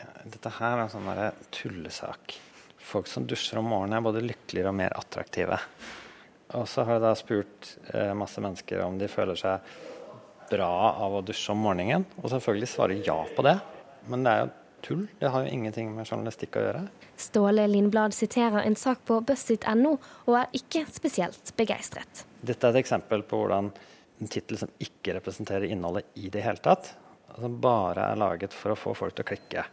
Ja, 0.00 0.08
dette 0.24 0.56
her 0.56 0.78
er 0.78 0.86
en 0.86 0.94
sånn 0.96 1.12
tullesak. 1.52 2.38
Folk 2.80 3.12
som 3.12 3.28
dusjer 3.28 3.60
om 3.60 3.68
morgenen 3.74 4.00
er 4.00 4.08
både 4.08 4.24
lykkeligere 4.24 4.72
og 4.72 4.80
mer 4.80 4.96
attraktive. 4.96 5.60
Og 6.56 6.68
så 6.68 6.84
har 6.86 6.96
jeg 6.96 7.04
da 7.04 7.12
spurt 7.18 7.72
eh, 7.92 8.14
masse 8.16 8.40
mennesker 8.40 8.80
om 8.84 8.96
de 9.00 9.10
føler 9.10 9.36
seg 9.36 9.66
bra 10.48 10.70
av 10.96 11.18
å 11.18 11.24
dusje 11.24 11.52
om 11.52 11.60
morgenen. 11.60 12.06
Og 12.22 12.30
selvfølgelig 12.32 12.70
svarer 12.72 13.02
ja 13.04 13.18
på 13.36 13.44
det. 13.44 13.58
Men 14.08 14.24
det 14.24 14.32
er 14.32 14.40
jo 14.44 14.54
tull. 14.86 15.04
Det 15.20 15.32
har 15.34 15.44
jo 15.44 15.52
ingenting 15.52 15.90
med 15.92 16.08
journalistikk 16.08 16.56
å 16.56 16.64
gjøre. 16.64 16.86
Ståle 17.18 17.66
Lindblad 17.68 18.14
siterer 18.16 18.62
en 18.62 18.78
sak 18.78 19.02
på 19.08 19.18
buzzit.no, 19.26 19.96
og 20.28 20.38
er 20.38 20.56
ikke 20.56 20.84
spesielt 20.92 21.52
begeistret. 21.58 22.24
Dette 22.40 22.68
er 22.68 22.76
et 22.76 22.84
eksempel 22.84 23.24
på 23.28 23.42
hvordan 23.42 23.72
en 24.18 24.30
tittel 24.30 24.58
som 24.60 24.70
ikke 24.82 25.18
representerer 25.18 25.68
innholdet 25.68 26.08
i 26.18 26.30
det 26.32 26.42
hele 26.46 26.62
tatt, 26.62 26.92
altså 27.28 27.50
bare 27.52 28.08
er 28.12 28.18
laget 28.18 28.54
for 28.56 28.74
å 28.74 28.78
få 28.78 28.94
folk 28.98 29.18
til 29.18 29.26
å 29.26 29.30
klikke. 29.32 29.66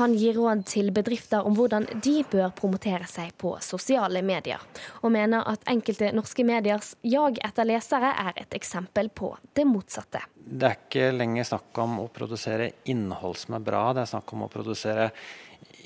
Han 0.00 0.14
gir 0.16 0.38
råd 0.40 0.64
til 0.70 0.88
bedrifter 0.94 1.44
om 1.44 1.56
hvordan 1.56 1.84
de 2.04 2.22
bør 2.24 2.54
promotere 2.56 3.04
seg 3.10 3.34
på 3.40 3.52
sosiale 3.60 4.22
medier, 4.24 4.62
og 5.04 5.12
mener 5.12 5.44
at 5.50 5.66
enkelte 5.68 6.08
norske 6.16 6.46
mediers 6.48 6.94
jag 7.04 7.36
etter 7.44 7.68
lesere 7.68 8.14
er 8.24 8.40
et 8.40 8.56
eksempel 8.56 9.10
på 9.12 9.34
det 9.52 9.66
motsatte. 9.68 10.24
Det 10.34 10.68
er 10.68 10.78
ikke 10.78 11.12
lenger 11.12 11.50
snakk 11.52 11.82
om 11.84 12.00
å 12.06 12.08
produsere 12.12 12.70
innhold 12.88 13.36
som 13.44 13.58
er 13.58 13.66
bra, 13.68 13.84
det 13.92 14.06
er 14.06 14.12
snakk 14.14 14.32
om 14.32 14.46
å 14.46 14.52
produsere 14.52 15.10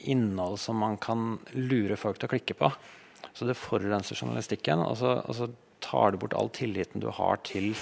innhold 0.07 0.61
som 0.63 0.79
man 0.79 0.99
kan 1.03 1.37
lure 1.59 1.99
folk 1.99 2.21
til 2.21 2.31
å 2.31 2.35
klikke 2.37 2.59
på. 2.59 2.71
Så 3.35 3.45
det 3.45 3.59
forurenser 3.59 4.17
journalistikken, 4.17 4.87
og 4.87 4.97
så, 5.03 5.19
og 5.27 5.35
så 5.35 5.51
tar 5.83 6.15
du 6.15 6.23
bort 6.23 6.37
all 6.39 6.49
tilliten 6.55 7.03
du 7.03 7.11
har 7.13 7.43
til 7.45 7.75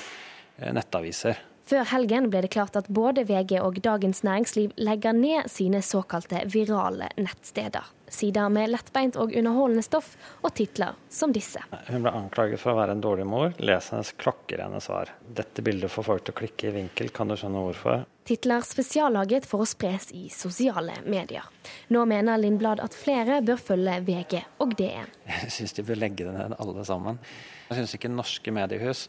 nettaviser. 0.56 1.36
Før 1.64 1.86
helgen 1.94 2.26
ble 2.28 2.42
det 2.44 2.52
klart 2.52 2.76
at 2.76 2.90
både 2.92 3.24
VG 3.24 3.56
og 3.62 3.78
Dagens 3.84 4.20
Næringsliv 4.26 4.74
legger 4.76 5.16
ned 5.16 5.48
sine 5.48 5.80
såkalte 5.82 6.42
virale 6.52 7.08
nettsteder. 7.16 7.86
Sider 8.14 8.48
med 8.52 8.70
lettbeint 8.70 9.18
og 9.18 9.34
underholdende 9.34 9.82
stoff, 9.84 10.14
og 10.42 10.54
titler 10.54 10.94
som 11.10 11.32
disse. 11.34 11.62
Hun 11.88 12.04
ble 12.06 12.14
anklaget 12.14 12.62
for 12.62 12.72
å 12.72 12.78
være 12.78 12.94
en 12.94 13.02
dårlig 13.04 13.26
mor. 13.28 13.54
Les 13.58 13.90
hennes 13.90 14.14
klokkerene 14.20 14.80
svar. 14.84 15.10
Dette 15.26 15.64
bildet 15.66 15.92
får 15.92 16.06
folk 16.06 16.26
til 16.26 16.36
å 16.36 16.40
klikke 16.44 16.70
i 16.70 16.74
vinkel, 16.78 17.10
kan 17.14 17.30
du 17.30 17.36
skjønne 17.38 17.64
hvorfor? 17.66 18.04
Titler 18.24 18.64
spesiallaget 18.64 19.44
for 19.44 19.60
å 19.60 19.68
spres 19.68 20.08
i 20.16 20.30
sosiale 20.32 20.94
medier. 21.04 21.44
Nå 21.92 22.06
mener 22.08 22.40
Lindblad 22.40 22.80
at 22.80 22.96
flere 22.96 23.42
bør 23.44 23.60
følge 23.60 23.98
VG 24.06 24.38
og 24.64 24.72
DN. 24.78 25.10
Jeg 25.44 25.52
syns 25.58 25.76
de 25.76 25.84
bør 25.84 26.00
legge 26.06 26.24
det 26.24 26.32
ned 26.32 26.56
alle 26.56 26.86
sammen. 26.88 27.20
Jeg 27.68 27.80
syns 27.80 27.94
ikke 27.98 28.12
norske 28.12 28.52
mediehus 28.54 29.06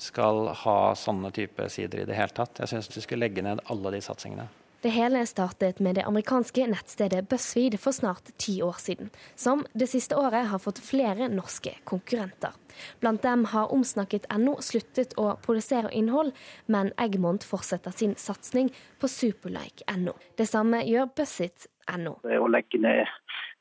skal 0.00 0.50
ha 0.64 0.78
sånne 0.96 1.32
type 1.34 1.68
sider 1.72 2.02
i 2.02 2.08
det 2.08 2.16
hele 2.16 2.34
tatt. 2.34 2.60
Jeg 2.60 2.74
syns 2.74 2.92
de 2.92 3.04
skulle 3.04 3.24
legge 3.24 3.44
ned 3.44 3.64
alle 3.72 3.92
de 3.96 4.04
satsingene. 4.04 4.48
Det 4.82 4.88
hele 4.88 5.26
startet 5.26 5.80
med 5.80 5.94
det 5.94 6.04
amerikanske 6.06 6.62
nettstedet 6.70 7.26
BuzzFeed 7.28 7.74
for 7.82 7.90
snart 7.90 8.28
ti 8.38 8.60
år 8.62 8.76
siden, 8.78 9.08
som 9.34 9.64
det 9.74 9.88
siste 9.90 10.14
året 10.14 10.46
har 10.52 10.62
fått 10.62 10.78
flere 10.78 11.26
norske 11.32 11.72
konkurrenter. 11.84 12.54
Blant 13.02 13.24
dem 13.26 13.42
har 13.50 13.72
omsnakket.no 13.74 14.54
sluttet 14.62 15.16
å 15.18 15.32
produsere 15.42 15.90
innhold, 15.90 16.30
men 16.70 16.92
Egmont 16.94 17.42
fortsetter 17.42 17.90
sin 17.90 18.14
satsing 18.14 18.70
på 19.02 19.10
superlike.no. 19.10 20.14
Det 20.38 20.46
samme 20.46 20.84
gjør 20.86 21.10
BuzzIt.no. 21.10 22.14
Å 22.22 22.54
legge 22.54 22.78
ned 22.78 23.10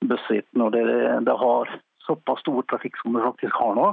BuzzIt 0.05 0.45
når 0.53 0.77
det, 0.77 0.87
det 1.25 1.37
har 1.41 1.77
såpass 2.05 2.45
stor 2.45 2.61
trafikk 2.69 3.01
som 3.01 3.17
det 3.17 3.25
faktisk 3.25 3.57
har 3.57 3.73
nå, 3.81 3.91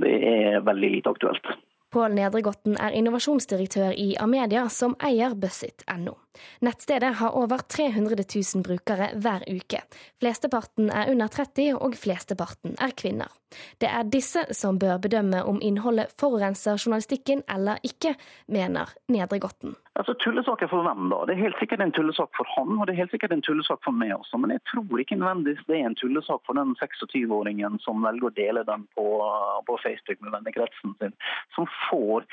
det 0.00 0.16
er 0.32 0.60
veldig 0.64 0.94
lite 0.96 1.12
aktuelt. 1.12 1.56
Pål 1.92 2.16
Nedregotten 2.16 2.80
er 2.80 2.96
innovasjonsdirektør 2.96 3.92
i 3.92 4.14
Amedia, 4.16 4.64
som 4.72 4.96
eier 5.04 5.36
Bussit.no. 5.36 6.23
Nettstedet 6.60 7.14
har 7.20 7.36
over 7.36 7.58
300 7.58 8.24
000 8.54 8.64
brukere 8.66 9.10
hver 9.14 9.44
uke. 9.50 9.82
Flesteparten 10.20 10.90
er 10.90 11.10
under 11.12 11.28
30, 11.28 11.74
og 11.78 11.96
flesteparten 11.98 12.76
er 12.80 12.94
kvinner. 12.96 13.30
Det 13.80 13.88
er 13.88 14.10
disse 14.10 14.46
som 14.54 14.78
bør 14.78 14.98
bedømme 14.98 15.44
om 15.46 15.60
innholdet 15.62 16.14
forurenser 16.20 16.78
journalistikken 16.80 17.44
eller 17.50 17.78
ikke, 17.86 18.14
mener 18.48 18.90
Nedregotten. 19.08 19.76
Altså, 19.94 20.14
Tullesaker 20.18 20.66
for 20.66 20.82
hvem 20.82 21.06
da? 21.12 21.20
Det 21.28 21.36
er 21.36 21.44
helt 21.44 21.60
sikkert 21.60 21.82
en 21.84 21.92
tullesak 21.94 22.30
for 22.34 22.48
han, 22.56 22.72
og 22.78 22.86
det 22.86 22.94
er 22.94 23.02
helt 23.04 23.12
sikkert 23.14 23.32
en 23.36 23.44
tullesak 23.46 23.78
for 23.86 23.94
meg 23.94 24.10
også. 24.16 24.40
Men 24.42 24.56
jeg 24.56 24.64
tror 24.72 25.02
ikke 25.02 25.18
nødvendigvis 25.20 25.68
det 25.68 25.76
er 25.78 25.86
en 25.86 25.98
tullesak 26.00 26.42
for 26.46 26.58
den 26.58 26.74
26-åringen 26.80 27.78
som 27.84 28.02
velger 28.02 28.26
å 28.26 28.34
dele 28.34 28.64
den 28.66 28.88
på, 28.98 29.06
på 29.68 29.78
Facebook 29.84 30.18
med 30.24 30.34
vennekretsen 30.34 30.96
sin, 30.98 31.14
som 31.54 31.70
får 31.86 32.26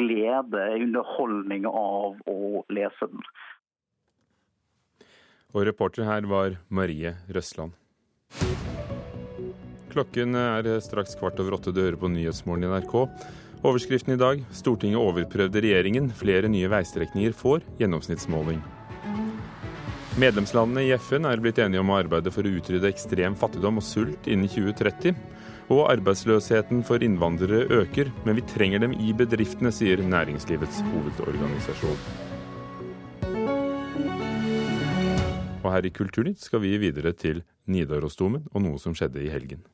glede, 0.00 0.66
underholdning 0.80 1.68
av 1.70 2.18
å 2.26 2.64
lese 2.74 3.10
den. 3.12 3.22
Og 5.54 5.62
reporter 5.68 6.02
her 6.02 6.26
var 6.26 6.56
Marie 6.68 7.14
Røsland. 7.30 7.72
Klokken 9.94 10.34
er 10.34 10.66
straks 10.82 11.14
kvart 11.14 11.38
over 11.38 11.54
åtte. 11.54 11.70
Du 11.70 11.78
hører 11.84 11.98
på 12.00 12.10
Nyhetsmorgen 12.10 12.66
i 12.66 12.70
NRK. 12.72 12.94
Overskriften 13.64 14.16
i 14.16 14.20
dag 14.20 14.42
Stortinget 14.52 14.98
overprøvde 14.98 15.62
regjeringen. 15.62 16.10
Flere 16.10 16.50
nye 16.50 16.70
veistrekninger 16.72 17.36
får 17.38 17.62
gjennomsnittsmåling. 17.78 18.58
Medlemslandene 20.18 20.82
i 20.86 20.92
FN 20.98 21.30
er 21.30 21.40
blitt 21.42 21.62
enige 21.62 21.82
om 21.82 21.94
å 21.94 22.00
arbeide 22.02 22.34
for 22.34 22.46
å 22.46 22.52
utrydde 22.58 22.90
ekstrem 22.90 23.38
fattigdom 23.38 23.78
og 23.78 23.86
sult 23.86 24.28
innen 24.30 24.50
2030. 24.50 25.14
Og 25.74 25.86
arbeidsløsheten 25.88 26.82
for 26.86 27.02
innvandrere 27.02 27.64
øker, 27.80 28.10
men 28.26 28.38
vi 28.38 28.46
trenger 28.50 28.84
dem 28.84 28.98
i 28.98 29.14
bedriftene, 29.16 29.72
sier 29.74 30.02
Næringslivets 30.02 30.82
hovedorganisasjon. 30.90 32.23
Og 35.64 35.72
her 35.72 35.86
i 35.88 35.92
Kulturnytt 35.96 36.42
skal 36.44 36.60
vi 36.60 36.76
videre 36.80 37.14
til 37.16 37.40
Nidarosdomen 37.72 38.44
og 38.52 38.66
noe 38.66 38.80
som 38.80 38.96
skjedde 38.96 39.22
i 39.24 39.32
helgen. 39.32 39.64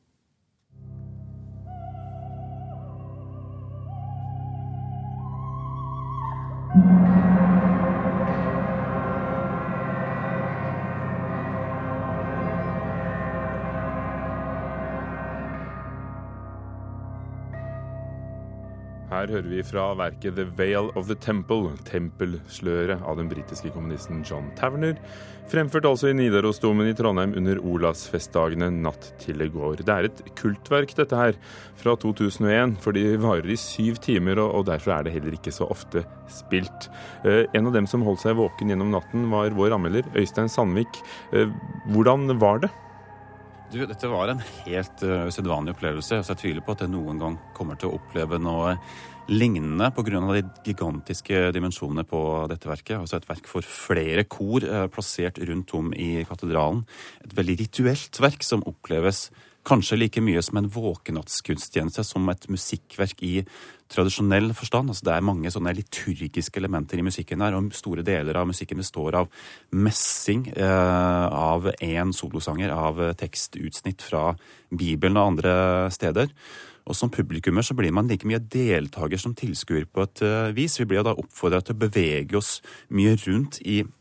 Her 19.21 19.29
hører 19.35 19.51
vi 19.51 19.61
fra 19.61 19.83
verket 19.93 20.33
The 20.33 20.47
Veil 20.57 20.87
of 20.97 21.05
the 21.05 21.13
Temple, 21.21 21.75
tempelsløret 21.85 23.03
av 23.05 23.19
den 23.19 23.27
britiske 23.29 23.69
kommunisten 23.69 24.23
John 24.25 24.47
Taverner, 24.57 24.95
fremført 25.51 25.85
altså 25.85 26.09
i 26.09 26.15
Nidarosdomen 26.17 26.89
i 26.89 26.95
Trondheim 26.97 27.35
under 27.37 27.59
Olavsfestdagene 27.61 28.71
natt 28.81 29.11
til 29.21 29.45
i 29.45 29.49
går. 29.53 29.83
Det 29.85 29.93
er 29.93 30.09
et 30.09 30.23
kultverk, 30.39 30.95
dette 30.97 31.19
her, 31.19 31.37
fra 31.77 31.93
2001, 32.01 32.79
for 32.81 32.97
de 32.97 33.05
varer 33.21 33.53
i 33.53 33.61
syv 33.61 34.01
timer, 34.01 34.41
og 34.41 34.65
derfor 34.71 34.95
er 34.95 35.05
det 35.05 35.13
heller 35.19 35.37
ikke 35.37 35.53
så 35.53 35.69
ofte 35.69 36.01
spilt. 36.33 36.89
Eh, 37.21 37.43
en 37.53 37.69
av 37.69 37.77
dem 37.77 37.85
som 37.91 38.01
holdt 38.07 38.25
seg 38.25 38.39
våken 38.41 38.73
gjennom 38.73 38.89
natten, 38.95 39.29
var 39.29 39.53
vår 39.53 39.77
anmelder 39.77 40.09
Øystein 40.17 40.49
Sandvik. 40.49 41.03
Eh, 41.29 41.51
hvordan 41.93 42.39
var 42.41 42.65
det? 42.65 42.73
Du, 43.71 43.79
dette 43.87 44.07
var 44.11 44.27
en 44.27 44.41
helt 44.65 45.03
uh, 45.07 45.29
opplevelse. 45.71 46.17
Så 46.19 46.33
jeg 46.33 46.39
tviler 46.41 46.63
på 46.65 46.73
at 46.75 46.83
jeg 46.83 46.91
noen 46.91 47.21
gang 47.21 47.37
kommer 47.55 47.79
til 47.79 47.87
å 47.87 48.01
oppleve 48.01 48.35
noe 48.41 48.73
lignende 49.31 49.87
pga. 49.95 50.19
de 50.33 50.43
gigantiske 50.65 51.53
dimensjonene 51.55 52.03
på 52.03 52.19
dette 52.51 52.67
verket. 52.67 52.99
Altså 52.99 53.15
et 53.15 53.29
verk 53.29 53.47
for 53.47 53.63
flere 53.63 54.25
kor 54.25 54.65
uh, 54.67 54.87
plassert 54.91 55.39
rundt 55.39 55.71
om 55.73 55.93
i 55.93 56.25
katedralen. 56.27 56.83
Et 57.23 57.37
veldig 57.37 57.57
rituelt 57.63 58.19
verk 58.19 58.43
som 58.43 58.65
oppleves 58.67 59.29
kanskje 59.63 59.99
like 60.01 60.21
mye 60.21 60.41
som 60.43 60.57
en 60.59 60.67
våkenattsgudstjeneste 60.73 62.03
som 62.03 62.27
et 62.33 62.47
musikkverk 62.51 63.23
i 63.23 63.35
tradisjonell 63.91 64.51
forstand. 64.57 64.91
Altså 64.91 65.07
det 65.07 65.13
er 65.15 65.27
mange 65.27 65.51
sånne 65.53 65.73
liturgiske 65.77 66.61
elementer 66.61 67.01
i 67.01 67.05
musikken 67.05 67.43
her, 67.43 67.57
og 67.57 67.71
store 67.75 68.05
deler 68.07 68.39
av 68.39 68.49
musikken 68.49 68.81
består 68.81 69.19
av 69.21 69.29
messing 69.75 70.47
eh, 70.55 71.27
av 71.27 71.69
én 71.77 72.15
solosanger, 72.15 72.73
av 72.73 73.01
tekstutsnitt 73.19 74.03
fra 74.05 74.31
Bibelen 74.71 75.19
og 75.19 75.33
andre 75.33 75.53
steder. 75.93 76.31
Og 76.89 76.97
som 76.97 77.11
publikummer 77.13 77.63
så 77.63 77.75
blir 77.77 77.93
man 77.93 78.09
like 78.09 78.27
mye 78.27 78.41
deltaker 78.41 79.19
som 79.21 79.35
tilskuer 79.37 79.85
på 79.85 80.01
et 80.01 80.23
uh, 80.25 80.49
vis. 80.55 80.79
Vi 80.79 80.87
blir 80.89 81.05
da 81.05 81.13
oppfordra 81.13 81.61
til 81.61 81.77
å 81.77 81.81
bevege 81.83 82.39
oss 82.39 82.55
mye 82.89 83.13
rundt 83.21 83.59
i 83.61 83.83
Eh, 83.83 84.00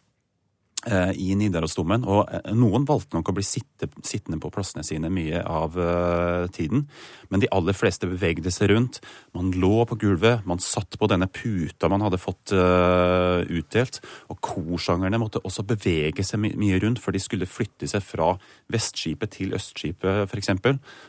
i 0.88 1.34
Nidarosdomen. 1.36 2.04
Og 2.08 2.30
eh, 2.32 2.52
noen 2.56 2.86
valgte 2.88 3.16
nok 3.16 3.30
å 3.30 3.34
bli 3.36 3.44
sitte, 3.44 3.90
sittende 4.06 4.40
på 4.40 4.50
plassene 4.54 4.84
sine 4.86 5.10
mye 5.12 5.42
av 5.44 5.76
uh, 5.76 6.46
tiden. 6.54 6.86
Men 7.28 7.42
de 7.42 7.50
aller 7.52 7.76
fleste 7.76 8.08
bevegde 8.08 8.52
seg 8.54 8.70
rundt. 8.72 9.00
Man 9.36 9.52
lå 9.52 9.84
på 9.88 9.98
gulvet, 10.00 10.46
man 10.48 10.62
satt 10.62 10.96
på 10.98 11.08
denne 11.10 11.28
puta 11.28 11.90
man 11.90 12.04
hadde 12.04 12.20
fått 12.20 12.52
utdelt. 12.52 14.00
Og 14.32 14.40
korsangerne 14.44 15.20
måtte 15.20 15.42
også 15.44 15.64
bevege 15.68 16.24
seg 16.26 16.40
my 16.42 16.52
mye 16.60 16.80
rundt, 16.82 17.00
for 17.02 17.14
de 17.14 17.20
skulle 17.22 17.48
flytte 17.48 17.88
seg 17.90 18.02
fra 18.04 18.32
vestskipet 18.72 19.36
til 19.36 19.54
østskipet 19.56 20.26
f.eks. 20.26 20.50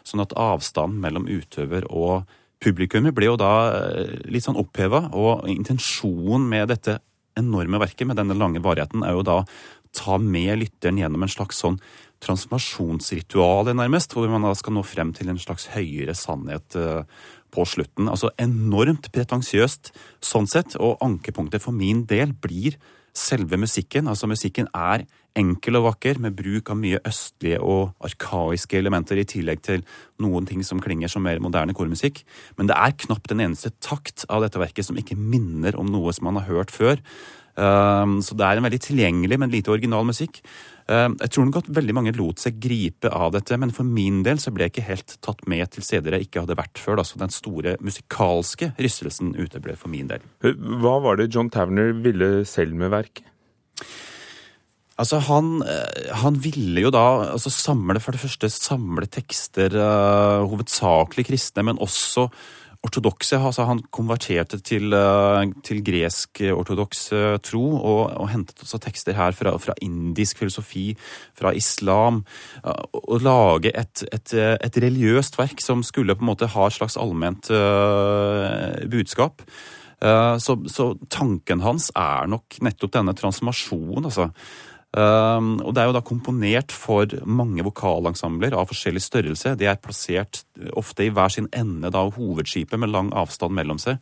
Sånn 0.07 0.23
at 0.23 0.35
avstanden 0.37 1.01
mellom 1.03 1.27
utøver 1.29 1.87
og 1.89 2.29
publikummet 2.61 3.15
ble 3.17 3.31
jo 3.31 3.39
da 3.41 3.53
litt 4.29 4.45
sånn 4.45 4.59
oppheva. 4.61 5.07
Og 5.17 5.47
intensjonen 5.51 6.47
med 6.51 6.69
dette 6.73 6.99
enorme 7.39 7.79
verket 7.81 8.09
med 8.09 8.19
denne 8.19 8.37
lange 8.37 8.63
varigheten 8.63 9.05
er 9.05 9.15
jo 9.17 9.25
da 9.27 9.41
ta 9.95 10.17
med 10.21 10.61
lytteren 10.61 10.99
gjennom 11.01 11.25
en 11.25 11.31
slags 11.31 11.59
sånn 11.61 11.79
transformasjonsritual, 12.21 13.71
nærmest, 13.75 14.13
hvor 14.13 14.29
man 14.31 14.45
da 14.45 14.53
skal 14.57 14.75
nå 14.75 14.83
frem 14.85 15.11
til 15.15 15.31
en 15.31 15.41
slags 15.41 15.67
høyere 15.73 16.13
sannhet 16.17 16.77
eh, 16.77 17.03
på 17.51 17.65
slutten. 17.67 18.07
Altså 18.11 18.31
enormt 18.41 19.09
pretensiøst 19.13 19.91
sånn 20.23 20.47
sett, 20.49 20.77
og 20.77 21.01
ankepunktet 21.03 21.65
for 21.65 21.75
min 21.75 22.05
del 22.09 22.35
blir 22.37 22.77
selve 23.17 23.59
musikken. 23.59 24.07
Altså 24.07 24.29
musikken 24.29 24.69
er 24.75 25.05
enkel 25.37 25.79
og 25.79 25.85
vakker, 25.87 26.19
med 26.19 26.35
bruk 26.35 26.71
av 26.73 26.79
mye 26.79 26.99
østlige 27.07 27.59
og 27.63 27.93
arkaiske 28.03 28.79
elementer, 28.79 29.19
i 29.19 29.27
tillegg 29.27 29.61
til 29.63 29.85
noen 30.23 30.47
ting 30.47 30.63
som 30.67 30.81
klinger 30.83 31.11
som 31.11 31.23
mer 31.23 31.39
moderne 31.43 31.75
kormusikk. 31.77 32.23
Men 32.59 32.71
det 32.71 32.77
er 32.77 32.97
knapt 33.05 33.31
en 33.31 33.45
eneste 33.47 33.71
takt 33.83 34.25
av 34.29 34.43
dette 34.43 34.59
verket 34.59 34.87
som 34.87 34.99
ikke 34.99 35.19
minner 35.19 35.77
om 35.79 35.87
noe 35.91 36.11
som 36.15 36.27
man 36.27 36.41
har 36.41 36.49
hørt 36.51 36.73
før. 36.75 36.99
Ehm, 37.59 38.19
så 38.23 38.35
det 38.35 38.47
er 38.47 38.59
en 38.59 38.67
veldig 38.67 38.81
tilgjengelig, 38.83 39.39
men 39.39 39.51
lite 39.51 39.71
original 39.71 40.05
musikk. 40.07 40.41
Ehm, 40.91 41.15
jeg 41.21 41.31
tror 41.31 41.47
nok 41.47 41.59
at 41.61 41.71
veldig 41.77 41.95
mange 41.95 42.13
lot 42.17 42.41
seg 42.41 42.59
gripe 42.61 43.11
av 43.15 43.31
dette, 43.35 43.57
men 43.59 43.71
for 43.75 43.87
min 43.87 44.21
del 44.27 44.41
så 44.41 44.51
ble 44.53 44.67
jeg 44.67 44.75
ikke 44.75 44.87
helt 44.89 45.17
tatt 45.23 45.43
med 45.51 45.71
til 45.71 45.85
steder 45.87 46.17
jeg 46.17 46.27
ikke 46.27 46.43
hadde 46.43 46.59
vært 46.59 46.81
før. 46.81 46.99
Da. 46.99 47.07
Så 47.07 47.21
den 47.21 47.33
store 47.33 47.77
musikalske 47.83 48.73
rystelsen 48.81 49.35
uteble 49.39 49.77
for 49.79 49.93
min 49.93 50.11
del. 50.11 50.25
Hva 50.43 50.97
var 51.03 51.21
det 51.21 51.31
John 51.31 51.51
Tavner 51.53 51.93
ville 52.03 52.41
selv 52.49 52.75
med 52.77 52.91
verket? 52.93 53.27
Altså, 54.99 55.17
han, 55.25 55.63
eh, 55.65 56.11
han, 56.21 56.35
ville 56.43 56.83
jo 56.83 56.91
da 56.93 57.31
altså 57.31 57.49
samle, 57.49 58.01
for 58.03 58.13
det 58.13 58.21
første 58.21 58.49
samle 58.53 59.07
tekster, 59.09 59.73
uh, 59.73 60.43
hovedsakelig 60.51 61.25
kristne, 61.31 61.63
men 61.65 61.79
også 61.81 62.27
ortodokse. 62.85 63.37
Altså 63.37 63.65
han 63.69 63.81
konverterte 63.93 64.59
til, 64.65 64.93
uh, 64.95 65.43
til 65.65 65.81
gresk-ortodoks 65.85 67.03
uh, 67.13 67.35
tro, 67.43 67.63
og, 67.77 68.01
og, 68.17 68.29
hentet 68.31 68.63
også 68.63 68.79
tekster 68.81 69.17
her 69.17 69.35
fra, 69.37 69.53
fra 69.61 69.75
indisk 69.81 70.41
filosofi, 70.41 70.95
fra 71.37 71.53
islam. 71.57 72.23
og 72.63 73.21
lage 73.21 73.71
et, 73.77 74.03
et, 74.13 74.33
et, 74.33 74.77
religiøst 74.83 75.37
verk 75.37 75.61
som 75.61 75.83
skulle 75.83 76.15
på 76.15 76.25
en 76.25 76.31
måte 76.31 76.49
ha 76.49 76.67
et 76.67 76.75
slags 76.75 76.97
allment 76.97 77.47
budskap. 78.91 79.41
Så, 80.01 80.55
så, 80.73 80.87
tanken 81.13 81.61
hans 81.61 81.91
er 81.95 82.25
nok 82.27 82.57
nettopp 82.65 82.93
denne 82.95 83.13
transformasjonen. 83.13 84.05
altså 84.09 84.31
Um, 84.91 85.61
og 85.63 85.71
Det 85.71 85.79
er 85.79 85.87
jo 85.87 85.95
da 85.95 86.03
komponert 86.03 86.73
for 86.75 87.07
mange 87.23 87.63
vokalensembler 87.63 88.57
av 88.59 88.67
forskjellig 88.67 89.03
størrelse. 89.05 89.55
De 89.55 89.69
er 89.69 89.79
plassert 89.79 90.43
ofte 90.75 91.05
i 91.05 91.13
hver 91.15 91.31
sin 91.31 91.47
ende 91.55 91.93
av 91.95 92.17
hovedskipet 92.17 92.79
med 92.79 92.91
lang 92.91 93.11
avstand 93.15 93.55
mellom 93.55 93.79
seg. 93.79 94.01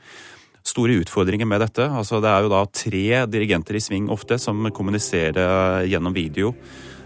Store 0.66 0.98
utfordringer 0.98 1.46
med 1.46 1.62
dette. 1.62 1.86
altså 1.86 2.20
Det 2.20 2.30
er 2.30 2.42
jo 2.42 2.50
da 2.50 2.64
tre 2.66 3.26
dirigenter 3.30 3.78
i 3.78 3.84
sving 3.86 4.10
ofte 4.10 4.40
som 4.42 4.66
kommuniserer 4.74 5.86
gjennom 5.86 6.14
video. 6.14 6.56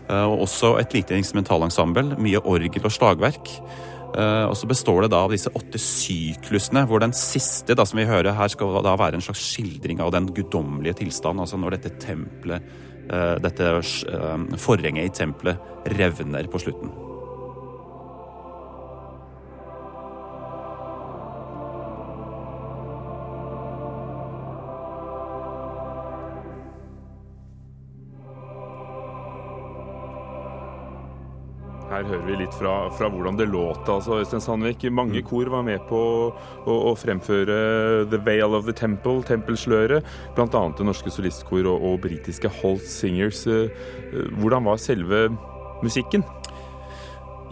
Uh, 0.07 0.31
og 0.31 0.47
også 0.47 0.77
et 0.79 0.95
lite 0.95 1.19
instrumentalensemble. 1.19 2.15
Mye 2.23 2.39
orgel 2.39 2.87
og 2.87 2.91
slagverk. 2.91 3.59
Og 4.13 4.53
så 4.53 4.67
består 4.69 5.01
det 5.01 5.07
da 5.09 5.23
av 5.25 5.31
disse 5.33 5.49
åtte 5.49 5.79
syklusene, 5.81 6.83
hvor 6.85 7.01
den 7.01 7.15
siste 7.17 7.73
da 7.73 7.81
som 7.81 7.97
vi 7.97 8.05
hører 8.05 8.35
her 8.37 8.51
skal 8.53 8.75
da 8.85 8.91
være 8.93 9.17
en 9.17 9.25
slags 9.25 9.41
skildring 9.41 10.03
av 10.05 10.11
den 10.13 10.27
guddommelige 10.29 10.99
tilstanden. 10.99 11.41
Altså 11.41 11.57
når 11.57 11.79
dette 11.79 11.95
tempelet 11.97 12.61
Eh, 12.61 12.92
dette 13.43 13.71
eh, 14.09 14.45
forhenget 14.57 15.05
i 15.05 15.15
tempelet 15.21 15.89
revner 15.97 16.47
på 16.47 16.61
slutten. 16.61 16.93
Her 31.93 32.07
hører 32.09 32.23
vi 32.25 32.35
litt 32.39 32.55
fra, 32.57 32.73
fra 32.97 33.07
hvordan 33.13 33.37
det 33.37 33.45
låt. 33.51 33.85
altså, 33.89 34.17
Øystein 34.23 34.41
Sandvik. 34.41 34.85
Mange 34.89 35.21
mm. 35.21 35.27
kor 35.29 35.51
var 35.53 35.65
med 35.67 35.83
på 35.89 35.99
å, 36.33 36.73
å, 36.73 36.93
fremføre 36.97 38.07
The 38.09 38.19
Veil 38.25 38.57
of 38.57 38.65
the 38.65 38.73
Temple, 38.73 39.21
tempelsløret. 39.27 40.07
Bl.a. 40.33 40.47
det 40.49 40.87
norske 40.87 41.13
solistkor 41.13 41.69
og, 41.69 41.85
og 41.91 41.99
britiske 42.07 42.49
Holt 42.61 42.87
Singers. 42.89 43.45
Eh, 43.45 43.69
eh, 44.09 44.31
hvordan 44.39 44.65
var 44.65 44.81
selve 44.81 45.27
musikken? 45.83 46.25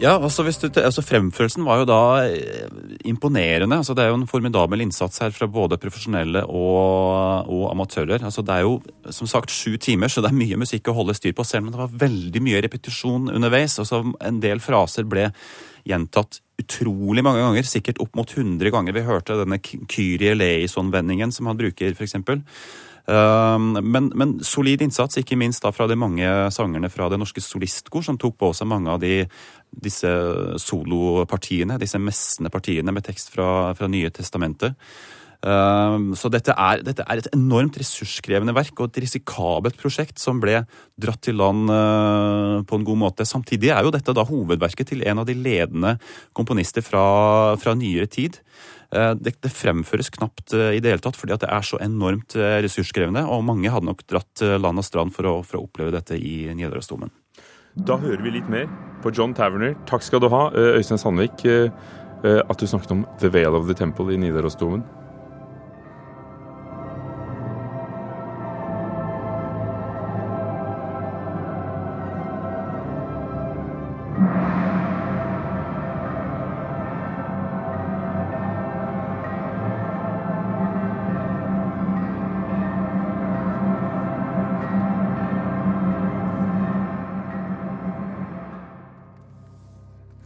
Ja, 0.02 0.16
altså, 0.18 0.42
du, 0.42 0.80
altså 0.82 1.02
Fremførelsen 1.06 1.62
var 1.62 1.78
jo 1.78 1.86
da 1.86 2.00
eh, 2.26 2.70
imponerende. 3.06 3.76
altså 3.76 3.94
Det 3.94 4.02
er 4.02 4.10
jo 4.10 4.18
en 4.18 4.26
formidabel 4.26 4.82
innsats 4.82 5.22
her 5.22 5.30
fra 5.30 5.46
både 5.46 5.78
profesjonelle 5.78 6.42
og, 6.42 7.46
og, 7.46 7.68
amatører. 7.70 8.24
altså 8.24 8.42
Det 8.42 8.56
er 8.56 8.64
jo 8.66 8.80
som 9.14 9.30
sagt 9.30 9.54
sju 9.54 9.76
timer, 9.78 10.10
så 10.10 10.20
det 10.20 10.32
er 10.32 10.40
mye 10.40 10.58
musikk 10.58 10.90
å 10.90 10.96
holde 10.96 11.14
styr 11.14 11.36
på 11.38 11.46
selv, 11.46 11.68
om 11.68 11.74
det 11.74 11.82
var 11.84 11.94
veldig 12.02 12.42
mye 12.42 12.62
repetisjon 12.66 13.30
underveis. 13.30 13.78
altså 13.78 14.02
En 14.18 14.40
del 14.42 14.60
fraser 14.64 15.06
ble 15.06 15.28
gjentatt 15.86 16.40
utrolig 16.62 17.22
mange 17.22 17.42
ganger, 17.42 17.66
sikkert 17.66 18.02
opp 18.02 18.18
mot 18.18 18.30
100 18.30 18.74
ganger. 18.74 18.94
Vi 18.98 19.06
hørte 19.06 19.38
denne 19.38 19.58
Kyrie 19.62 20.34
Leison-vendingen 20.34 21.30
som 21.34 21.46
han 21.50 21.58
bruker, 21.58 21.94
f.eks. 21.94 22.18
Ehm, 23.10 23.72
men, 23.82 24.10
men, 24.14 24.36
solid 24.46 24.84
innsats, 24.84 25.18
ikke 25.18 25.38
minst 25.38 25.64
da 25.64 25.72
fra 25.74 25.88
de 25.90 25.98
mange 25.98 26.28
sangerne 26.54 26.90
fra 26.92 27.08
Det 27.10 27.18
Norske 27.18 27.42
Solistkor, 27.42 28.04
som 28.06 28.18
tok 28.20 28.36
på 28.38 28.52
seg 28.54 28.70
mange 28.70 28.92
av 28.92 29.00
de, 29.02 29.24
disse 29.72 30.12
solopartiene, 30.62 31.80
disse 31.82 31.98
messende 31.98 32.52
partiene 32.52 32.94
med 32.94 33.06
tekst 33.08 33.34
fra, 33.34 33.72
fra 33.78 33.90
Nye 33.90 34.12
testamentet. 34.14 34.78
Ehm, 35.42 36.12
så 36.14 36.30
dette 36.30 36.54
er, 36.54 36.84
dette 36.86 37.02
er, 37.02 37.18
et 37.18 37.32
enormt 37.34 37.74
ressurskrevende 37.80 38.54
verk 38.54 38.78
og 38.78 38.92
et 38.92 39.00
risikabelt 39.02 39.80
prosjekt 39.80 40.22
som 40.22 40.38
ble 40.42 40.60
dratt 41.02 41.24
til 41.26 41.40
land 41.40 41.72
eh, 41.74 42.60
på 42.68 42.78
en 42.78 42.86
god 42.86 43.00
måte. 43.00 43.26
Samtidig 43.26 43.72
er 43.74 43.82
jo 43.82 43.90
dette 43.94 44.14
da 44.14 44.22
hovedverket 44.28 44.92
til 44.92 45.02
en 45.02 45.24
av 45.24 45.26
de 45.26 45.34
ledende 45.34 45.96
komponister 46.38 46.86
fra, 46.86 47.58
fra 47.58 47.74
nyere 47.74 48.06
tid. 48.06 48.38
Eh, 48.92 49.14
det, 49.14 49.38
det, 49.40 49.48
fremføres 49.48 50.10
knapt 50.12 50.52
eh, 50.52 50.76
i 50.76 50.80
det 50.84 50.92
hele 50.92 51.02
tatt 51.02 51.16
fordi 51.16 51.38
det 51.40 51.48
er 51.48 51.64
så 51.64 51.80
enormt 51.80 52.36
eh, 52.36 52.58
ressurskrevende, 52.64 53.24
og 53.24 53.44
mange 53.48 53.72
hadde 53.72 53.88
nok 53.88 54.04
dratt 54.10 54.44
land 54.60 54.82
og 54.82 54.86
strand 54.86 55.14
for 55.16 55.28
å, 55.30 55.34
for 55.46 55.60
å 55.60 55.64
oppleve 55.64 55.94
dette 55.94 56.18
i 56.18 56.52
Nidarosdomen. 56.52 57.12
Da 57.72 57.96
hører 57.96 58.20
vi 58.20 58.34
litt 58.34 58.50
mer 58.52 58.68
på 59.00 59.14
John 59.16 59.32
Taverner. 59.32 59.78
Takk 59.88 60.04
skal 60.04 60.20
du 60.20 60.28
ha, 60.28 60.50
Øystein 60.52 61.00
Sandvik, 61.00 61.46
at 62.22 62.60
du 62.60 62.66
snakket 62.68 62.92
om 62.92 63.06
The 63.22 63.30
Veil 63.32 63.56
of 63.56 63.64
the 63.70 63.76
Temple 63.78 64.12
i 64.12 64.18
Nidarosdomen. 64.20 64.84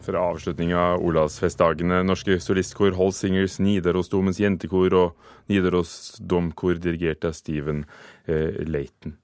Fra 0.07 0.23
avslutninga 0.31 0.79
av 0.95 1.05
Olavsfestdagene. 1.05 2.03
Norske 2.07 2.38
solistkor, 2.42 2.95
Holsingers, 2.97 3.59
Nidarosdomens 3.62 4.40
jentekor 4.42 4.97
og 4.97 5.31
Nidaros 5.51 6.16
domkor 6.23 6.81
dirigert 6.81 7.27
av 7.29 7.37
Steven 7.37 7.85
eh, 8.27 8.62
Leighton. 8.66 9.19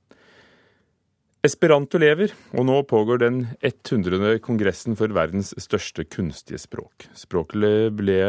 Esperanto 1.43 1.99
lever, 1.99 2.31
og 2.55 2.69
nå 2.69 2.77
pågår 2.87 3.19
den 3.19 3.39
100. 3.67 4.37
kongressen 4.47 4.95
for 4.95 5.11
verdens 5.11 5.51
største 5.59 6.05
kunstige 6.07 6.61
språk. 6.63 7.09
Språket 7.19 7.91
ble 7.99 8.21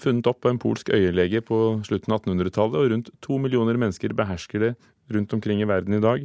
funnet 0.00 0.30
opp 0.30 0.46
av 0.46 0.54
en 0.54 0.60
polsk 0.62 0.88
øyelege 0.96 1.42
på 1.44 1.58
slutten 1.84 2.16
av 2.16 2.22
1800-tallet, 2.22 2.78
og 2.80 2.94
rundt 2.94 3.10
to 3.20 3.36
millioner 3.36 3.76
mennesker 3.76 4.16
behersker 4.16 4.64
det 4.64 4.72
rundt 5.12 5.36
omkring 5.36 5.60
i 5.60 5.68
verden 5.68 5.98
i 5.98 6.00
dag. 6.00 6.24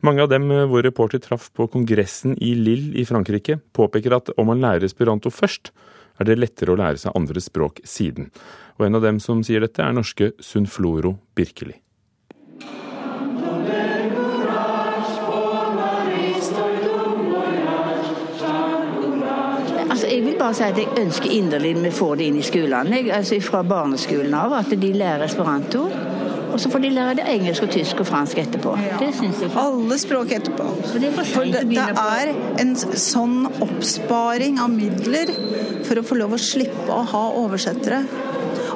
Mange 0.00 0.22
av 0.22 0.28
dem 0.30 0.50
eh, 0.50 0.66
vår 0.70 0.82
reporter 0.82 1.18
traff 1.18 1.50
på 1.50 1.66
kongressen 1.66 2.36
i 2.38 2.52
Lille 2.54 2.94
i 3.00 3.04
Frankrike, 3.06 3.58
påpeker 3.74 4.14
at 4.14 4.30
om 4.38 4.46
man 4.46 4.62
lærer 4.62 4.86
esperanto 4.86 5.32
først, 5.34 5.72
er 6.18 6.28
det 6.28 6.38
lettere 6.38 6.74
å 6.74 6.78
lære 6.78 7.00
seg 7.02 7.16
andre 7.18 7.42
språk 7.42 7.80
siden. 7.86 8.30
Og 8.78 8.86
en 8.86 8.98
av 8.98 9.02
dem 9.02 9.18
som 9.22 9.42
sier 9.42 9.62
dette, 9.62 9.82
er 9.82 9.94
norske 9.94 10.32
Sunfloro 10.38 11.16
Birkeli. 11.34 11.74
Altså, 19.88 20.06
jeg 20.12 20.22
vil 20.22 20.38
bare 20.38 20.54
si 20.54 20.62
at 20.62 20.78
jeg 20.78 20.94
ønsker 21.00 21.32
inderlig 21.34 21.74
vi 21.82 21.90
får 21.90 22.20
det 22.20 22.30
inn 22.30 22.38
i 22.38 22.46
skolene. 22.46 23.02
Altså, 23.16 23.40
fra 23.42 23.64
barneskolen 23.66 24.38
av, 24.38 24.54
at 24.60 24.70
de 24.78 24.94
lærer 24.94 25.26
esperanto. 25.26 25.88
Og 26.52 26.60
så 26.60 26.70
får 26.72 26.82
de 26.84 26.90
lære 26.94 27.16
det 27.20 27.26
engelsk 27.30 27.66
og 27.66 27.72
tysk 27.74 28.02
og 28.02 28.08
fransk 28.08 28.40
etterpå. 28.42 28.74
Det 29.00 29.10
syns 29.16 29.42
jeg. 29.44 29.52
Alle 29.60 29.98
språk 30.00 30.32
etterpå. 30.38 30.68
For 30.88 31.02
det, 31.52 31.64
det 31.70 31.84
er 31.84 32.32
en 32.62 32.74
sånn 32.78 33.44
oppsparing 33.64 34.60
av 34.62 34.72
midler 34.72 35.32
for 35.86 36.00
å 36.00 36.06
få 36.06 36.18
lov 36.20 36.36
å 36.36 36.40
slippe 36.42 36.88
å 36.94 37.04
ha 37.12 37.24
oversettere. 37.42 38.02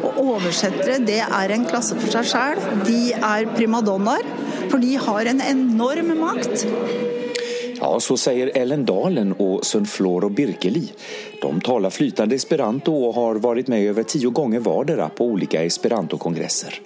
Og 0.03 0.21
oversettere, 0.23 0.99
det 1.07 1.21
er 1.25 1.55
en 1.55 1.67
klasse 1.69 1.97
for 1.99 2.13
seg 2.13 2.29
sjæl. 2.33 2.63
De 2.87 3.01
er 3.17 3.49
primadonnaer, 3.57 4.29
for 4.69 4.83
de 4.83 4.95
har 5.07 5.33
en 5.33 5.43
enorm 5.47 6.15
makt. 6.21 6.67
Ja, 7.83 7.97
så 7.99 8.15
sier 8.15 8.53
Ellen 8.55 8.85
Dalen 8.87 9.33
og 9.43 9.65
Sunfloro 9.67 10.29
Birkeli. 10.31 10.85
De 11.43 11.51
taler 11.67 11.91
flytende 11.91 12.39
esperanto 12.39 12.95
og 12.95 13.17
har 13.17 13.41
vært 13.43 13.73
med 13.73 13.89
over 13.91 14.07
ti 14.07 14.21
ganger 14.23 14.63
hver 14.63 15.09
på 15.17 15.27
ulike 15.35 15.65
esperantokongresser. 15.67 16.79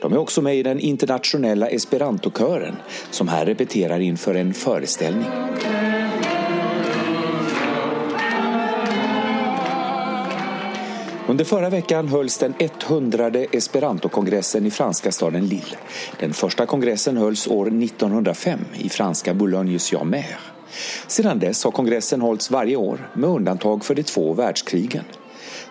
De 0.00 0.12
er 0.12 0.18
også 0.18 0.42
med 0.42 0.56
i 0.56 0.62
den 0.62 0.80
internasjonale 0.80 1.66
esperantokören 1.66 2.76
som 3.10 3.28
her 3.28 3.46
repeterer 3.46 4.00
inför 4.00 4.34
en 4.34 4.54
forestilling. 4.54 5.26
Under 11.28 11.44
förra 11.44 11.70
veckan 11.70 12.08
hölls 12.08 12.38
den 12.38 12.54
100 12.58 13.30
esperantokongressen 13.52 14.66
i 14.66 14.70
franska 14.70 15.12
staden 15.12 15.46
Lille. 15.46 15.76
Den 16.20 16.32
første 16.32 16.66
kongressen 16.66 17.16
hölls 17.16 17.46
år 17.46 17.66
1905 17.66 18.60
i 18.74 18.88
franska 18.88 19.34
Boulogne-sur-Mer. 19.34 20.38
Sedan 21.06 21.38
dess 21.38 21.64
har 21.64 21.70
kongressen 21.70 22.20
hållits 22.20 22.50
varje 22.50 22.76
år 22.76 23.10
med 23.14 23.30
undantag 23.30 23.84
för 23.84 23.94
de 23.94 24.02
två 24.02 24.32
världskrigen. 24.32 25.04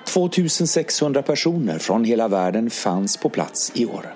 2600 0.06 1.22
personer 1.22 1.80
fra 1.80 1.98
hele 2.04 2.28
verden 2.28 2.70
fanns 2.70 3.18
på 3.18 3.30
plats 3.30 3.72
i 3.76 3.86
år. 3.86 4.14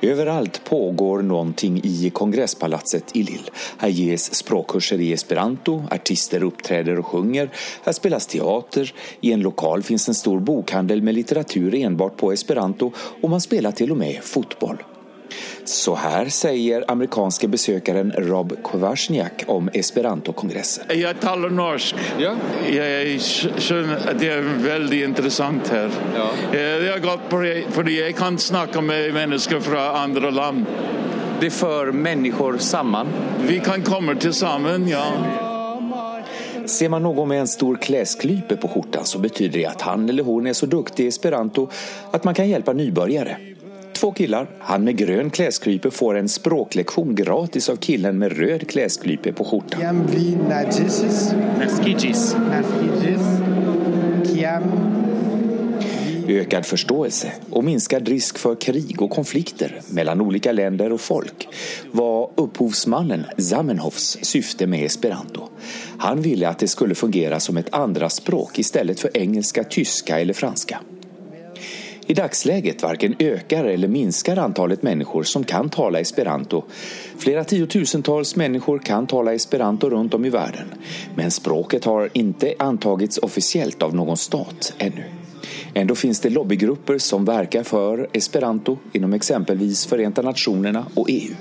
Överallt 0.00 0.64
pågår 0.64 1.22
någonting 1.22 1.80
i 1.84 2.10
kongresspalatset 2.10 3.16
i 3.16 3.22
Lille. 3.22 3.50
Här 3.78 3.88
ges 3.88 4.34
språkkurser 4.34 5.00
i 5.00 5.12
esperanto, 5.12 5.82
artister 5.90 6.42
uppträder 6.42 6.98
och 6.98 7.06
sjunger, 7.06 7.50
här 7.84 7.92
spelas 7.92 8.26
teater, 8.26 8.94
i 9.20 9.32
en 9.32 9.40
lokal 9.40 9.82
finns 9.82 10.08
en 10.08 10.14
stor 10.14 10.40
bokhandel 10.40 11.02
med 11.02 11.14
litteratur 11.14 11.74
enbart 11.74 12.16
på 12.16 12.32
esperanto 12.32 12.92
og 13.22 13.30
man 13.30 13.40
spelar 13.40 13.70
til 13.70 13.90
og 13.90 13.96
med 13.96 14.22
fotboll. 14.22 14.78
Så 15.68 15.92
her 16.00 16.30
sier 16.32 16.84
amerikanske 16.88 17.48
besøkeren 17.52 18.14
Rob 18.24 18.54
Kwasniak 18.64 19.42
om 19.52 19.68
esperantokongressen. 19.76 20.86
Jeg 20.96 21.18
taler 21.20 21.52
norsk. 21.52 21.98
Ja. 22.16 22.30
Jeg 22.72 23.18
skjønner 23.20 24.06
at 24.08 24.16
det 24.16 24.30
er 24.32 24.48
veldig 24.64 25.02
interessant 25.10 25.68
her. 25.68 25.92
Ja. 26.14 26.30
Eh, 26.48 26.78
det 26.80 26.88
er 26.94 27.04
godt 27.04 27.28
fordi 27.74 27.98
jeg 27.98 28.16
kan 28.16 28.38
snakke 28.40 28.80
med 28.80 29.12
mennesker 29.12 29.60
fra 29.60 29.90
andre 30.00 30.30
land. 30.32 30.64
Det 31.40 31.52
fører 31.52 31.92
mennesker 31.92 32.56
sammen? 32.64 33.12
Vi 33.44 33.60
kan 33.60 33.84
komme 33.84 34.16
til 34.16 34.32
sammen, 34.32 34.88
ja. 34.88 35.04
Ser 36.64 36.88
man 36.92 37.04
noen 37.04 37.28
med 37.28 37.44
en 37.44 37.48
stor 37.48 37.76
klesklype 37.80 38.56
på 38.56 38.72
skjorta, 38.72 39.04
så 39.04 39.20
betyr 39.20 39.52
det 39.52 39.68
at 39.68 39.84
han 39.88 40.08
eller 40.08 40.24
hun 40.24 40.48
er 40.48 40.56
så 40.56 40.66
duktig 40.66 41.06
i 41.06 41.12
esperanto 41.12 41.68
at 42.12 42.24
man 42.24 42.36
kan 42.36 42.48
hjelpe 42.48 42.72
nybörjare. 42.76 43.57
Två 44.00 44.12
killar, 44.12 44.46
han 44.58 44.84
med 44.84 44.96
grön 44.96 45.30
kläsklype 45.30 45.90
får 45.90 46.14
en 46.14 46.28
språklektion 46.28 47.14
gratis 47.14 47.68
av 47.68 47.76
killen 47.76 48.18
med 48.18 48.32
rød 48.32 48.68
kläsklype 48.68 49.32
på 49.32 49.44
skjortan. 49.44 50.08
Ökad 56.28 56.66
förståelse 56.66 57.32
och 57.50 57.64
minskad 57.64 58.08
risk 58.08 58.38
för 58.38 58.54
krig 58.54 59.02
och 59.02 59.10
konflikter 59.10 59.80
mellan 59.90 60.20
olika 60.20 60.52
länder 60.52 60.92
och 60.92 61.00
folk 61.00 61.48
var 61.90 62.30
upphovsmannen 62.34 63.24
Zamenhofs 63.38 64.18
syfte 64.22 64.66
med 64.66 64.84
esperanto. 64.84 65.48
Han 65.98 66.22
ville 66.22 66.48
att 66.48 66.58
det 66.58 66.68
skulle 66.68 66.94
fungera 66.94 67.40
som 67.40 67.56
ett 67.56 67.74
andra 67.74 68.10
språk 68.10 68.58
istället 68.58 69.00
för 69.00 69.16
engelska, 69.16 69.64
tyska 69.64 70.20
eller 70.20 70.34
franska. 70.34 70.80
I 72.10 72.14
dagsläget 72.14 72.82
varken 72.82 73.14
ökar 73.18 73.64
eller 73.64 73.88
minskar 73.88 74.36
antallet 74.36 74.82
människor 74.82 75.22
som 75.22 75.44
kan 75.44 75.68
tala 75.68 76.00
esperanto. 76.00 76.64
Flera 77.18 77.44
tiotusentals 77.44 78.36
människor 78.36 78.78
kan 78.78 79.06
tala 79.06 79.34
esperanto 79.34 79.90
runt 79.90 80.14
om 80.14 80.24
i 80.24 80.30
världen. 80.30 80.74
Men 81.14 81.30
språket 81.30 81.84
har 81.84 82.08
inte 82.12 82.54
antagits 82.58 83.18
officiellt 83.18 83.82
av 83.82 83.94
någon 83.94 84.16
stat 84.16 84.74
ännu. 84.78 85.04
Ändå 85.74 85.94
finns 85.94 86.20
det 86.20 86.30
lobbygrupper 86.30 86.98
som 86.98 87.24
verkar 87.24 87.62
för 87.62 88.08
esperanto 88.12 88.78
inom 88.92 89.12
exempelvis 89.12 89.86
Förenta 89.86 90.22
Nationerna 90.22 90.86
och 90.94 91.06
EU. 91.10 91.34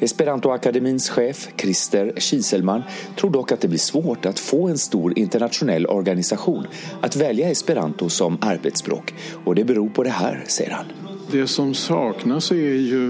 Esperantoakademins 0.00 1.10
sjef 1.10 1.48
Christer 1.56 2.12
Kiselman 2.16 2.82
tror 3.16 3.30
dock 3.30 3.52
at 3.52 3.60
det 3.60 3.68
blir 3.68 3.82
svårt 3.82 4.26
å 4.26 4.32
få 4.32 4.62
en 4.68 4.78
stor 4.80 5.12
internationell 5.18 5.86
organisation 5.86 6.64
å 7.04 7.10
velge 7.20 7.50
esperanto 7.50 8.08
som 8.08 8.38
arbeidsspråk. 8.40 9.12
Og 9.44 9.56
det 9.56 9.66
beror 9.68 9.92
på 9.92 10.06
det 10.08 10.16
her, 10.16 10.40
sier 10.48 10.72
han. 10.78 10.92
Det 11.30 11.46
som 11.46 11.74
saknas 11.74 12.50
er 12.52 12.80
jo 12.88 13.04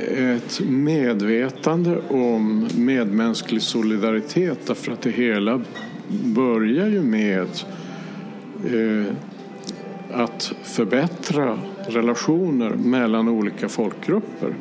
et 0.00 0.60
medvetande 0.64 1.98
om 2.08 2.64
medmenneskelig 2.74 3.60
solidaritet 3.62 4.70
For 4.72 4.94
at 4.96 5.04
det 5.04 5.12
hele 5.18 5.60
börjar 6.08 6.88
jo 6.88 7.02
med 7.02 7.48
eh, 8.64 9.12
att 10.12 10.52
förbättra 10.62 11.58
relationer 11.86 12.70
mellom 12.70 13.28
olika 13.28 13.68
folkgrupper. 13.68 14.54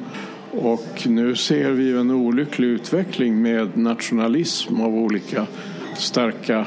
Och 0.58 1.08
nu 1.08 1.36
ser 1.36 1.72
vi 1.72 1.91
en 1.91 2.12
olycklig 2.12 2.68
utveckling 2.68 3.41
med 3.41 3.78
nationalism 3.78 4.82
av 4.82 4.96
olika 4.96 5.48
starka 5.98 6.65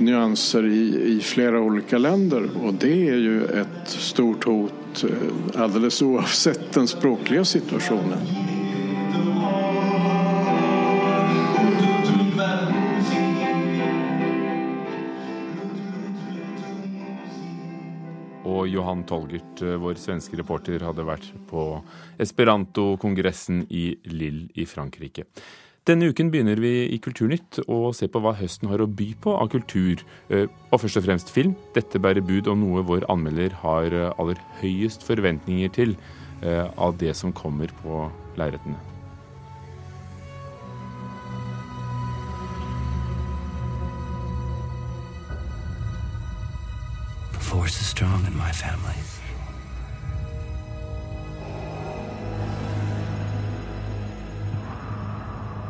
nyanser 0.00 0.66
i, 0.66 1.12
i 1.16 1.20
flera 1.20 1.60
olika 1.60 1.98
länder. 1.98 2.48
Och 2.62 2.74
det 2.74 3.08
är 3.08 3.16
ju 3.16 3.44
ett 3.44 3.88
stort 3.88 4.44
hot 4.44 5.04
eh, 5.04 5.62
alldeles 5.62 6.02
oavsett 6.02 6.72
den 6.72 6.88
språkliga 6.88 7.44
situationen. 7.44 8.18
Johan 18.68 19.04
Tolgert, 19.08 19.62
eh, 19.62 19.78
vår 19.80 19.98
svenske 20.00 20.38
reporter, 20.38 20.82
hadde 20.84 21.06
vært 21.06 21.28
på 21.50 21.82
esperanto-kongressen 22.22 23.66
i 23.70 23.96
Lille 24.10 24.48
i 24.54 24.66
Frankrike. 24.68 25.26
Denne 25.84 26.06
uken 26.12 26.30
begynner 26.30 26.60
vi 26.62 26.86
i 26.94 27.00
Kulturnytt 27.02 27.58
å 27.66 27.90
se 27.94 28.06
på 28.06 28.22
hva 28.22 28.36
høsten 28.38 28.70
har 28.70 28.84
å 28.84 28.86
by 28.86 29.08
på 29.18 29.34
av 29.34 29.50
kultur, 29.50 30.04
eh, 30.30 30.46
og 30.70 30.80
først 30.80 31.00
og 31.02 31.08
fremst 31.08 31.34
film. 31.34 31.56
Dette 31.74 31.98
bærer 31.98 32.22
bud 32.22 32.46
om 32.46 32.60
noe 32.60 32.86
vår 32.86 33.08
anmelder 33.10 33.50
har 33.64 33.90
eh, 33.90 34.12
aller 34.18 34.38
høyest 34.62 35.02
forventninger 35.02 35.72
til 35.72 35.96
av 36.42 36.96
det 36.98 37.12
som 37.14 37.30
kommer 37.30 37.70
på 37.84 38.08
lerretene. 38.34 38.91
Force 47.52 47.82
is 47.82 47.86
strong 47.86 48.24
in 48.24 48.34
my 48.34 48.50
family. 48.50 48.94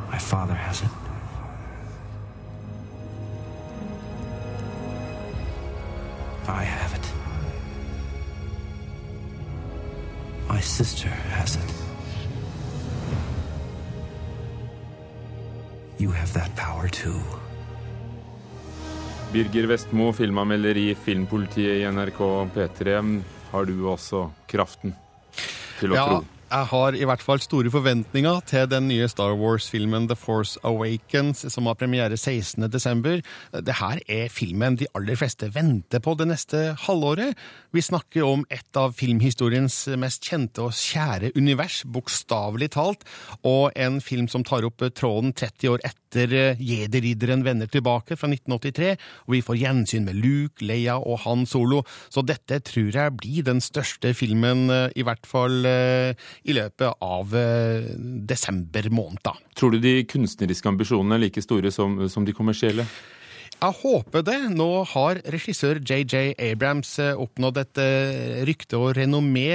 My 0.09 0.19
father 0.19 0.55
has 0.55 0.83
it. 0.83 0.89
I 6.47 6.63
have 6.63 6.95
it. 6.95 7.07
My 10.49 10.61
sister 10.61 11.09
has 11.09 11.57
it. 11.57 11.73
You 15.99 16.13
have 16.13 16.33
that 16.35 16.55
power 16.55 16.89
too. 16.89 17.21
Birger 19.33 19.65
Vestmo, 19.65 20.11
filmanmelder 20.13 20.77
i 20.77 20.91
Filmpolitiet 20.95 21.79
i 21.81 21.85
NRK 21.89 22.19
P3. 22.53 22.97
Har 23.53 23.65
du 23.65 23.87
også 23.89 24.27
kraften 24.51 24.93
til 25.79 25.95
å 25.95 25.97
ja, 25.97 26.05
tro? 26.05 26.42
Jeg 26.53 26.69
har 26.69 26.93
i 26.93 27.07
hvert 27.09 27.23
fall 27.25 27.41
store 27.41 27.71
forventninger 27.73 28.43
til 28.45 28.67
den 28.69 28.85
nye 28.91 29.07
Star 29.09 29.33
Wars-filmen 29.41 30.05
The 30.11 30.17
Force 30.21 30.61
Awakens, 30.69 31.47
som 31.49 31.65
har 31.65 31.79
premiere 31.81 32.19
16.12. 32.19 33.23
Dette 33.57 33.89
er 34.05 34.29
filmen 34.29 34.77
de 34.77 34.89
aller 34.93 35.17
fleste 35.17 35.49
venter 35.55 36.03
på 36.05 36.13
det 36.21 36.27
neste 36.29 36.61
halvåret. 36.85 37.33
Vi 37.73 37.81
snakker 37.81 38.27
om 38.29 38.45
et 38.53 38.77
av 38.77 38.93
filmhistoriens 38.99 39.79
mest 39.97 40.29
kjente 40.29 40.67
og 40.67 40.77
kjære 40.77 41.33
univers, 41.41 41.87
bokstavelig 41.89 42.69
talt, 42.77 43.09
og 43.49 43.73
en 43.73 44.03
film 44.05 44.29
som 44.29 44.45
tar 44.45 44.69
opp 44.69 44.85
tråden 44.93 45.33
30 45.33 45.73
år 45.73 45.87
etter 45.89 46.37
Jedi-ridderen 46.61 47.47
vender 47.47 47.73
tilbake 47.73 48.19
fra 48.21 48.29
1983, 48.29 48.93
og 49.25 49.33
vi 49.39 49.41
får 49.41 49.61
gjensyn 49.63 50.05
med 50.05 50.21
Luke, 50.21 50.61
Leia 50.69 50.99
og 51.01 51.23
Han 51.25 51.49
Solo, 51.49 51.81
så 52.13 52.21
dette 52.21 52.61
tror 52.61 52.93
jeg 52.93 53.17
blir 53.17 53.49
den 53.49 53.65
største 53.65 54.13
filmen, 54.13 54.69
i 54.93 55.09
hvert 55.09 55.25
fall 55.25 55.65
i 56.49 56.57
løpet 56.57 57.03
av 57.03 57.35
eh, 57.39 57.89
desember 58.29 58.91
måned. 58.91 59.23
Da. 59.25 59.37
Tror 59.59 59.75
du 59.75 59.83
de 59.83 60.03
kunstneriske 60.09 60.71
ambisjonene 60.71 61.19
er 61.19 61.27
like 61.27 61.45
store 61.45 61.73
som, 61.75 62.01
som 62.11 62.27
de 62.27 62.35
kommersielle? 62.37 62.87
Jeg 63.63 63.77
håper 63.79 64.25
det. 64.27 64.39
Nå 64.57 64.69
har 64.91 65.21
regissør 65.31 65.79
JJ 65.79 66.33
Abrams 66.49 66.97
eh, 66.99 67.13
oppnådd 67.15 67.61
et 67.63 67.81
eh, 67.83 68.41
rykte 68.49 68.81
og 68.81 68.97
renommé 68.99 69.47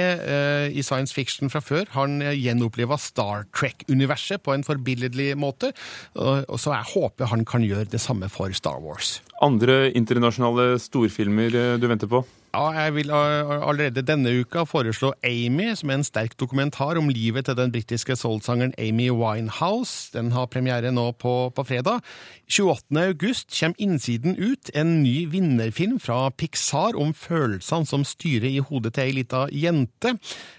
i 0.72 0.84
science 0.84 1.12
fiction 1.12 1.52
fra 1.52 1.60
før. 1.60 1.84
Han 1.96 2.22
gjenoppliva 2.24 2.96
Star 3.00 3.44
Trek-universet 3.52 4.40
på 4.44 4.54
en 4.54 4.64
forbilledlig 4.64 5.34
måte, 5.36 5.74
og 6.16 6.56
så 6.60 6.72
jeg 6.76 6.92
håper 6.94 7.28
han 7.32 7.44
kan 7.48 7.64
gjøre 7.64 7.90
det 7.92 8.00
samme 8.00 8.30
for 8.32 8.52
Star 8.56 8.80
Wars. 8.84 9.18
Andre 9.44 9.90
internasjonale 9.98 10.78
storfilmer 10.82 11.78
du 11.80 11.88
venter 11.90 12.10
på? 12.10 12.24
Jeg 12.58 12.94
vil 12.96 13.12
allerede 13.14 14.02
denne 14.02 14.32
uka 14.40 14.64
foreslå 14.66 15.12
Amy, 15.22 15.68
som 15.78 15.92
er 15.92 16.00
en 16.00 16.06
sterk 16.06 16.32
dokumentar 16.40 16.98
om 16.98 17.10
livet 17.12 17.46
til 17.46 17.54
den 17.54 17.70
britiske 17.70 18.16
soulsangeren 18.18 18.72
Amy 18.82 19.12
Winehouse. 19.14 20.10
Den 20.10 20.32
har 20.34 20.48
premiere 20.50 20.90
nå 20.90 21.12
på, 21.22 21.52
på 21.54 21.64
fredag. 21.68 22.02
28. 22.50 22.98
august 22.98 23.54
kommer 23.54 23.78
Innsiden 23.78 24.34
ut, 24.40 24.72
en 24.74 25.02
ny 25.04 25.28
vinnerfilm 25.30 26.00
fra 26.02 26.30
Pixar 26.34 26.98
om 26.98 27.12
følelsene 27.14 27.86
som 27.86 28.02
styrer 28.02 28.48
i 28.50 28.64
hodet 28.64 28.96
til 28.96 29.04
ei 29.06 29.14
lita 29.20 29.44
jente. 29.54 30.16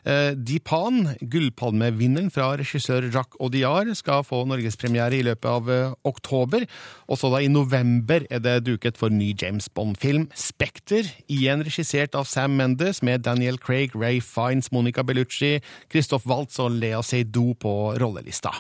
Eh, 0.07 0.31
Dipan, 0.38 1.17
gullpalmevinneren 1.19 2.31
fra 2.31 2.53
regissør 2.62 3.09
Jacques 3.09 3.41
Audiard, 3.41 3.91
skal 3.97 4.23
få 4.23 4.45
norgespremiere 4.47 5.19
i 5.19 5.25
løpet 5.27 5.51
av 5.51 5.73
eh, 5.73 5.91
oktober. 6.07 6.63
Og 7.09 7.19
så 7.19 7.33
da 7.33 7.43
i 7.43 7.51
november 7.51 8.23
er 8.29 8.45
det 8.45 8.59
duket 8.69 8.95
for 8.95 9.12
ny 9.12 9.33
James 9.35 9.67
Bond-film, 9.73 10.29
Spekter, 10.38 11.03
i 11.27 11.43
en 11.51 11.65
regissør 11.65 11.88
regissert 11.89 12.15
av 12.15 12.25
Sam 12.25 12.56
Mendes, 12.56 13.02
med 13.02 13.21
Daniel 13.21 13.58
Craig, 13.58 13.95
Ray 13.95 14.21
Fiends, 14.21 14.71
Monica 14.71 15.04
Bellucci, 15.04 15.60
Christoph 15.91 16.28
Waltz 16.28 16.60
og 16.60 16.71
Lea 16.71 17.02
Seydoux 17.02 17.58
på 17.60 17.97
rollelista. 17.97 18.52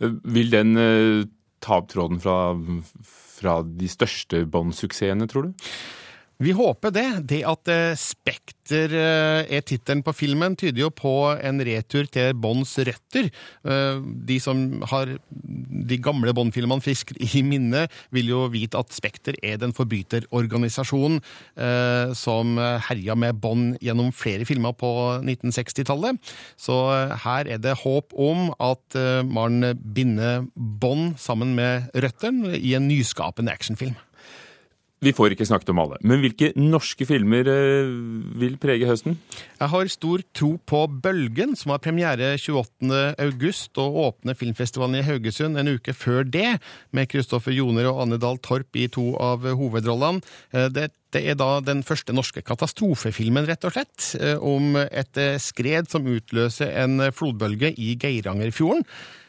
Vil 0.00 0.50
den 0.50 0.76
eh, 0.76 1.26
ta 1.60 1.78
opp 1.78 1.88
tråden 1.88 2.18
fra, 2.20 2.56
fra 3.38 3.62
de 3.62 3.88
største 3.88 4.44
Bond-suksessene, 4.46 5.28
tror 5.28 5.48
du? 5.48 5.68
Vi 6.42 6.52
håper 6.52 6.92
det. 6.92 7.06
Det 7.30 7.40
at 7.48 7.70
eh, 7.72 7.96
Spekter 7.96 8.92
eh, 8.92 9.46
er 9.56 9.62
tittelen 9.64 10.02
på 10.04 10.12
filmen, 10.12 10.56
tyder 10.58 10.82
jo 10.82 10.90
på 10.92 11.12
en 11.32 11.62
retur 11.64 12.08
til 12.12 12.34
Bonds 12.36 12.74
røtter. 12.76 13.30
Eh, 13.64 14.02
De 14.28 14.36
som 14.42 14.66
har 14.90 15.14
de 15.32 15.98
gamle 16.02 16.34
Bond-filmene 16.36 16.84
friskt 16.84 17.16
i 17.16 17.40
minne, 17.46 17.86
vil 18.12 18.32
jo 18.34 18.42
vite 18.52 18.76
at 18.76 18.92
Spekter 18.92 19.38
er 19.42 19.56
den 19.62 19.72
forbryterorganisasjonen 19.76 21.22
som 22.16 22.56
herja 22.88 23.14
med 23.18 23.38
Bond 23.40 23.76
gjennom 23.84 24.10
flere 24.14 24.46
filmer 24.48 24.74
på 24.76 24.90
1960-tallet. 25.22 26.18
Så 26.60 26.76
her 27.24 27.48
er 27.48 27.60
det 27.62 27.76
håp 27.82 28.12
om 28.12 28.50
at 28.62 28.98
man 29.28 29.72
binder 29.94 30.44
Bond 30.54 31.16
sammen 31.22 31.54
med 31.58 31.88
røttene 31.94 32.56
i 32.58 32.74
en 32.78 32.88
nyskapende 32.90 33.54
actionfilm. 33.54 33.96
Vi 35.04 35.12
får 35.12 35.34
ikke 35.34 35.44
snakket 35.44 35.68
om 35.74 35.80
alle, 35.82 35.98
men 36.08 36.22
hvilke 36.22 36.54
norske 36.56 37.04
filmer 37.04 37.44
eh, 37.52 37.88
vil 38.40 38.54
prege 38.60 38.88
høsten? 38.88 39.18
Jeg 39.58 39.68
har 39.68 39.90
stor 39.92 40.22
tro 40.32 40.54
på 40.64 40.78
Bølgen, 41.04 41.52
som 41.52 41.74
har 41.74 41.82
premiere 41.84 42.30
28. 42.40 42.88
august 43.26 43.76
og 43.82 43.98
åpner 44.06 44.38
filmfestivalen 44.40 44.96
i 44.96 45.04
Haugesund 45.04 45.60
en 45.60 45.74
uke 45.74 45.92
før 45.92 46.24
det, 46.24 46.62
med 46.96 47.10
Kristoffer 47.12 47.52
Joner 47.52 47.90
og 47.90 48.06
Anne 48.06 48.16
Dahl 48.22 48.40
Torp 48.40 48.80
i 48.80 48.86
to 48.88 49.10
av 49.20 49.44
hovedrollene. 49.44 50.24
Eh, 50.52 50.70
Det 50.72 50.92
det 51.16 51.22
er 51.30 51.36
da 51.38 51.62
den 51.64 51.80
første 51.86 52.12
norske 52.12 52.42
katastrofefilmen, 52.44 53.46
rett 53.48 53.62
og 53.64 53.72
slett, 53.72 54.08
eh, 54.20 54.36
om 54.36 54.74
et 54.76 55.16
skred 55.40 55.88
som 55.88 56.04
utløser 56.04 56.74
en 56.82 56.98
flodbølge 57.12 57.70
i 57.72 57.94
Geirangerfjorden. 57.96 58.84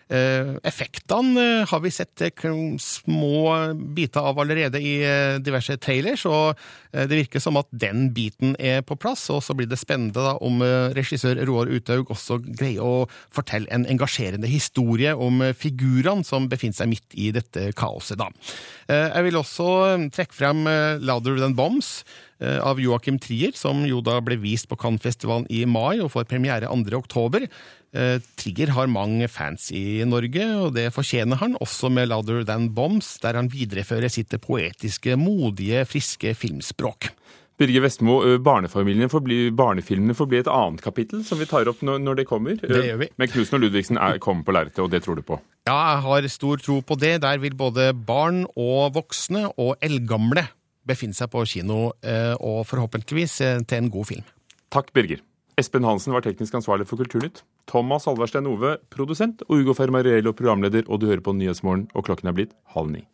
Eh, 0.08 0.56
Effektene 0.63 1.41
eh, 1.62 1.65
har 1.67 1.82
vi 1.84 1.91
sett 1.91 2.22
eh, 2.22 2.46
små 2.80 3.39
biter 3.76 4.24
av 4.24 4.39
allerede 4.39 4.80
i 4.80 4.93
diverse 5.43 5.76
trailers, 5.84 6.24
og 6.26 6.56
det 6.98 7.20
virker 7.20 7.41
som 7.43 7.60
at 7.60 7.67
den 7.76 8.08
biten 8.15 8.56
er 8.58 8.82
på 8.88 8.96
plass. 8.98 9.26
Og 9.34 9.43
så 9.43 9.54
blir 9.58 9.67
det 9.70 9.80
spennende 9.80 10.24
da 10.24 10.36
om 10.41 10.63
regissør 10.96 11.43
Roar 11.46 11.70
Uthaug 11.70 12.13
også 12.13 12.39
greier 12.48 12.86
å 12.86 13.08
fortelle 13.34 13.70
en 13.74 13.86
engasjerende 13.89 14.50
historie 14.50 15.12
om 15.13 15.43
figurene 15.58 16.26
som 16.26 16.48
befinner 16.50 16.80
seg 16.80 16.91
midt 16.93 17.17
i 17.20 17.30
dette 17.36 17.70
kaoset. 17.78 18.17
da. 18.17 18.32
Jeg 18.88 19.28
vil 19.28 19.38
også 19.38 19.67
trekke 20.15 20.38
frem 20.39 20.63
Louder 21.04 21.38
Than 21.38 21.58
Bombs 21.58 22.00
av 22.39 22.80
Joakim 22.82 23.17
Trier, 23.19 23.56
som 23.58 23.82
jo 23.88 24.02
da 24.06 24.19
ble 24.21 24.38
vist 24.41 24.67
på 24.69 24.78
Cannes-festivalen 24.78 25.47
i 25.50 25.63
mai 25.65 25.97
og 26.04 26.12
får 26.13 26.28
premiere 26.30 26.69
2. 26.69 26.97
oktober. 27.00 27.47
Eh, 27.95 28.19
Trigger 28.38 28.73
har 28.76 28.89
mange 28.91 29.30
fans 29.32 29.69
i 29.71 30.04
Norge, 30.06 30.43
og 30.60 30.73
det 30.76 30.89
fortjener 30.95 31.39
han, 31.39 31.56
også 31.63 31.89
med 31.93 32.10
Louder 32.12 32.43
Than 32.45 32.69
Bombs, 32.76 33.15
der 33.23 33.39
han 33.39 33.50
viderefører 33.50 34.12
sitt 34.12 34.36
poetiske, 34.43 35.15
modige, 35.17 35.86
friske 35.88 36.36
filmspråk. 36.38 37.12
Birger 37.58 37.82
Vestmo, 37.82 38.19
ø, 38.21 38.36
barnefamilien 38.38 39.10
får 39.10 39.23
barnefilmene 39.58 40.13
får 40.13 40.28
bli 40.30 40.41
et 40.43 40.50
annet 40.52 40.84
kapittel 40.84 41.23
som 41.26 41.39
vi 41.41 41.47
tar 41.50 41.65
opp 41.71 41.80
når, 41.82 42.04
når 42.06 42.19
det 42.19 42.28
kommer. 42.30 42.60
Det 42.62 42.84
gjør 42.86 43.00
vi. 43.02 43.08
Men 43.17 43.32
Knutsen 43.34 43.58
og 43.58 43.63
Ludvigsen 43.63 43.97
er, 43.97 44.19
kommer 44.21 44.45
på 44.45 44.54
lerretet, 44.54 44.84
og 44.84 44.91
det 44.93 45.02
tror 45.02 45.17
du 45.17 45.23
på? 45.26 45.39
Ja, 45.65 45.95
jeg 45.95 46.04
har 46.06 46.28
stor 46.30 46.62
tro 46.62 46.78
på 46.86 47.00
det. 47.02 47.15
Der 47.26 47.41
vil 47.41 47.58
både 47.58 47.89
barn 47.97 48.43
og 48.54 48.93
voksne 49.00 49.47
og 49.58 49.73
eldgamle 49.82 50.45
befinne 50.88 51.17
seg 51.17 51.32
på 51.34 51.43
kino, 51.50 51.91
eh, 52.04 52.34
og 52.39 52.63
forhåpentligvis 52.69 53.39
eh, 53.45 53.60
til 53.67 53.84
en 53.84 53.91
god 53.93 54.10
film. 54.12 54.30
Takk, 54.73 54.93
Birger. 54.95 55.23
Espen 55.58 55.88
Hansen 55.88 56.13
var 56.13 56.21
teknisk 56.21 56.54
ansvarlig 56.60 56.86
for 56.89 57.02
Kulturnytt. 57.02 57.41
Thomas 57.67 58.06
Alverstein 58.08 58.47
Ove, 58.47 58.76
produsent, 58.93 59.41
og 59.47 59.63
Ugo 59.63 59.73
Fermariello, 59.78 60.36
programleder, 60.38 60.86
og 60.88 61.02
du 61.02 61.08
hører 61.10 61.23
på 61.26 61.34
Nyhetsmorgen, 61.34 61.88
og 61.97 62.06
klokken 62.08 62.30
er 62.30 62.38
blitt 62.38 62.54
halv 62.76 62.93
ni. 62.93 63.08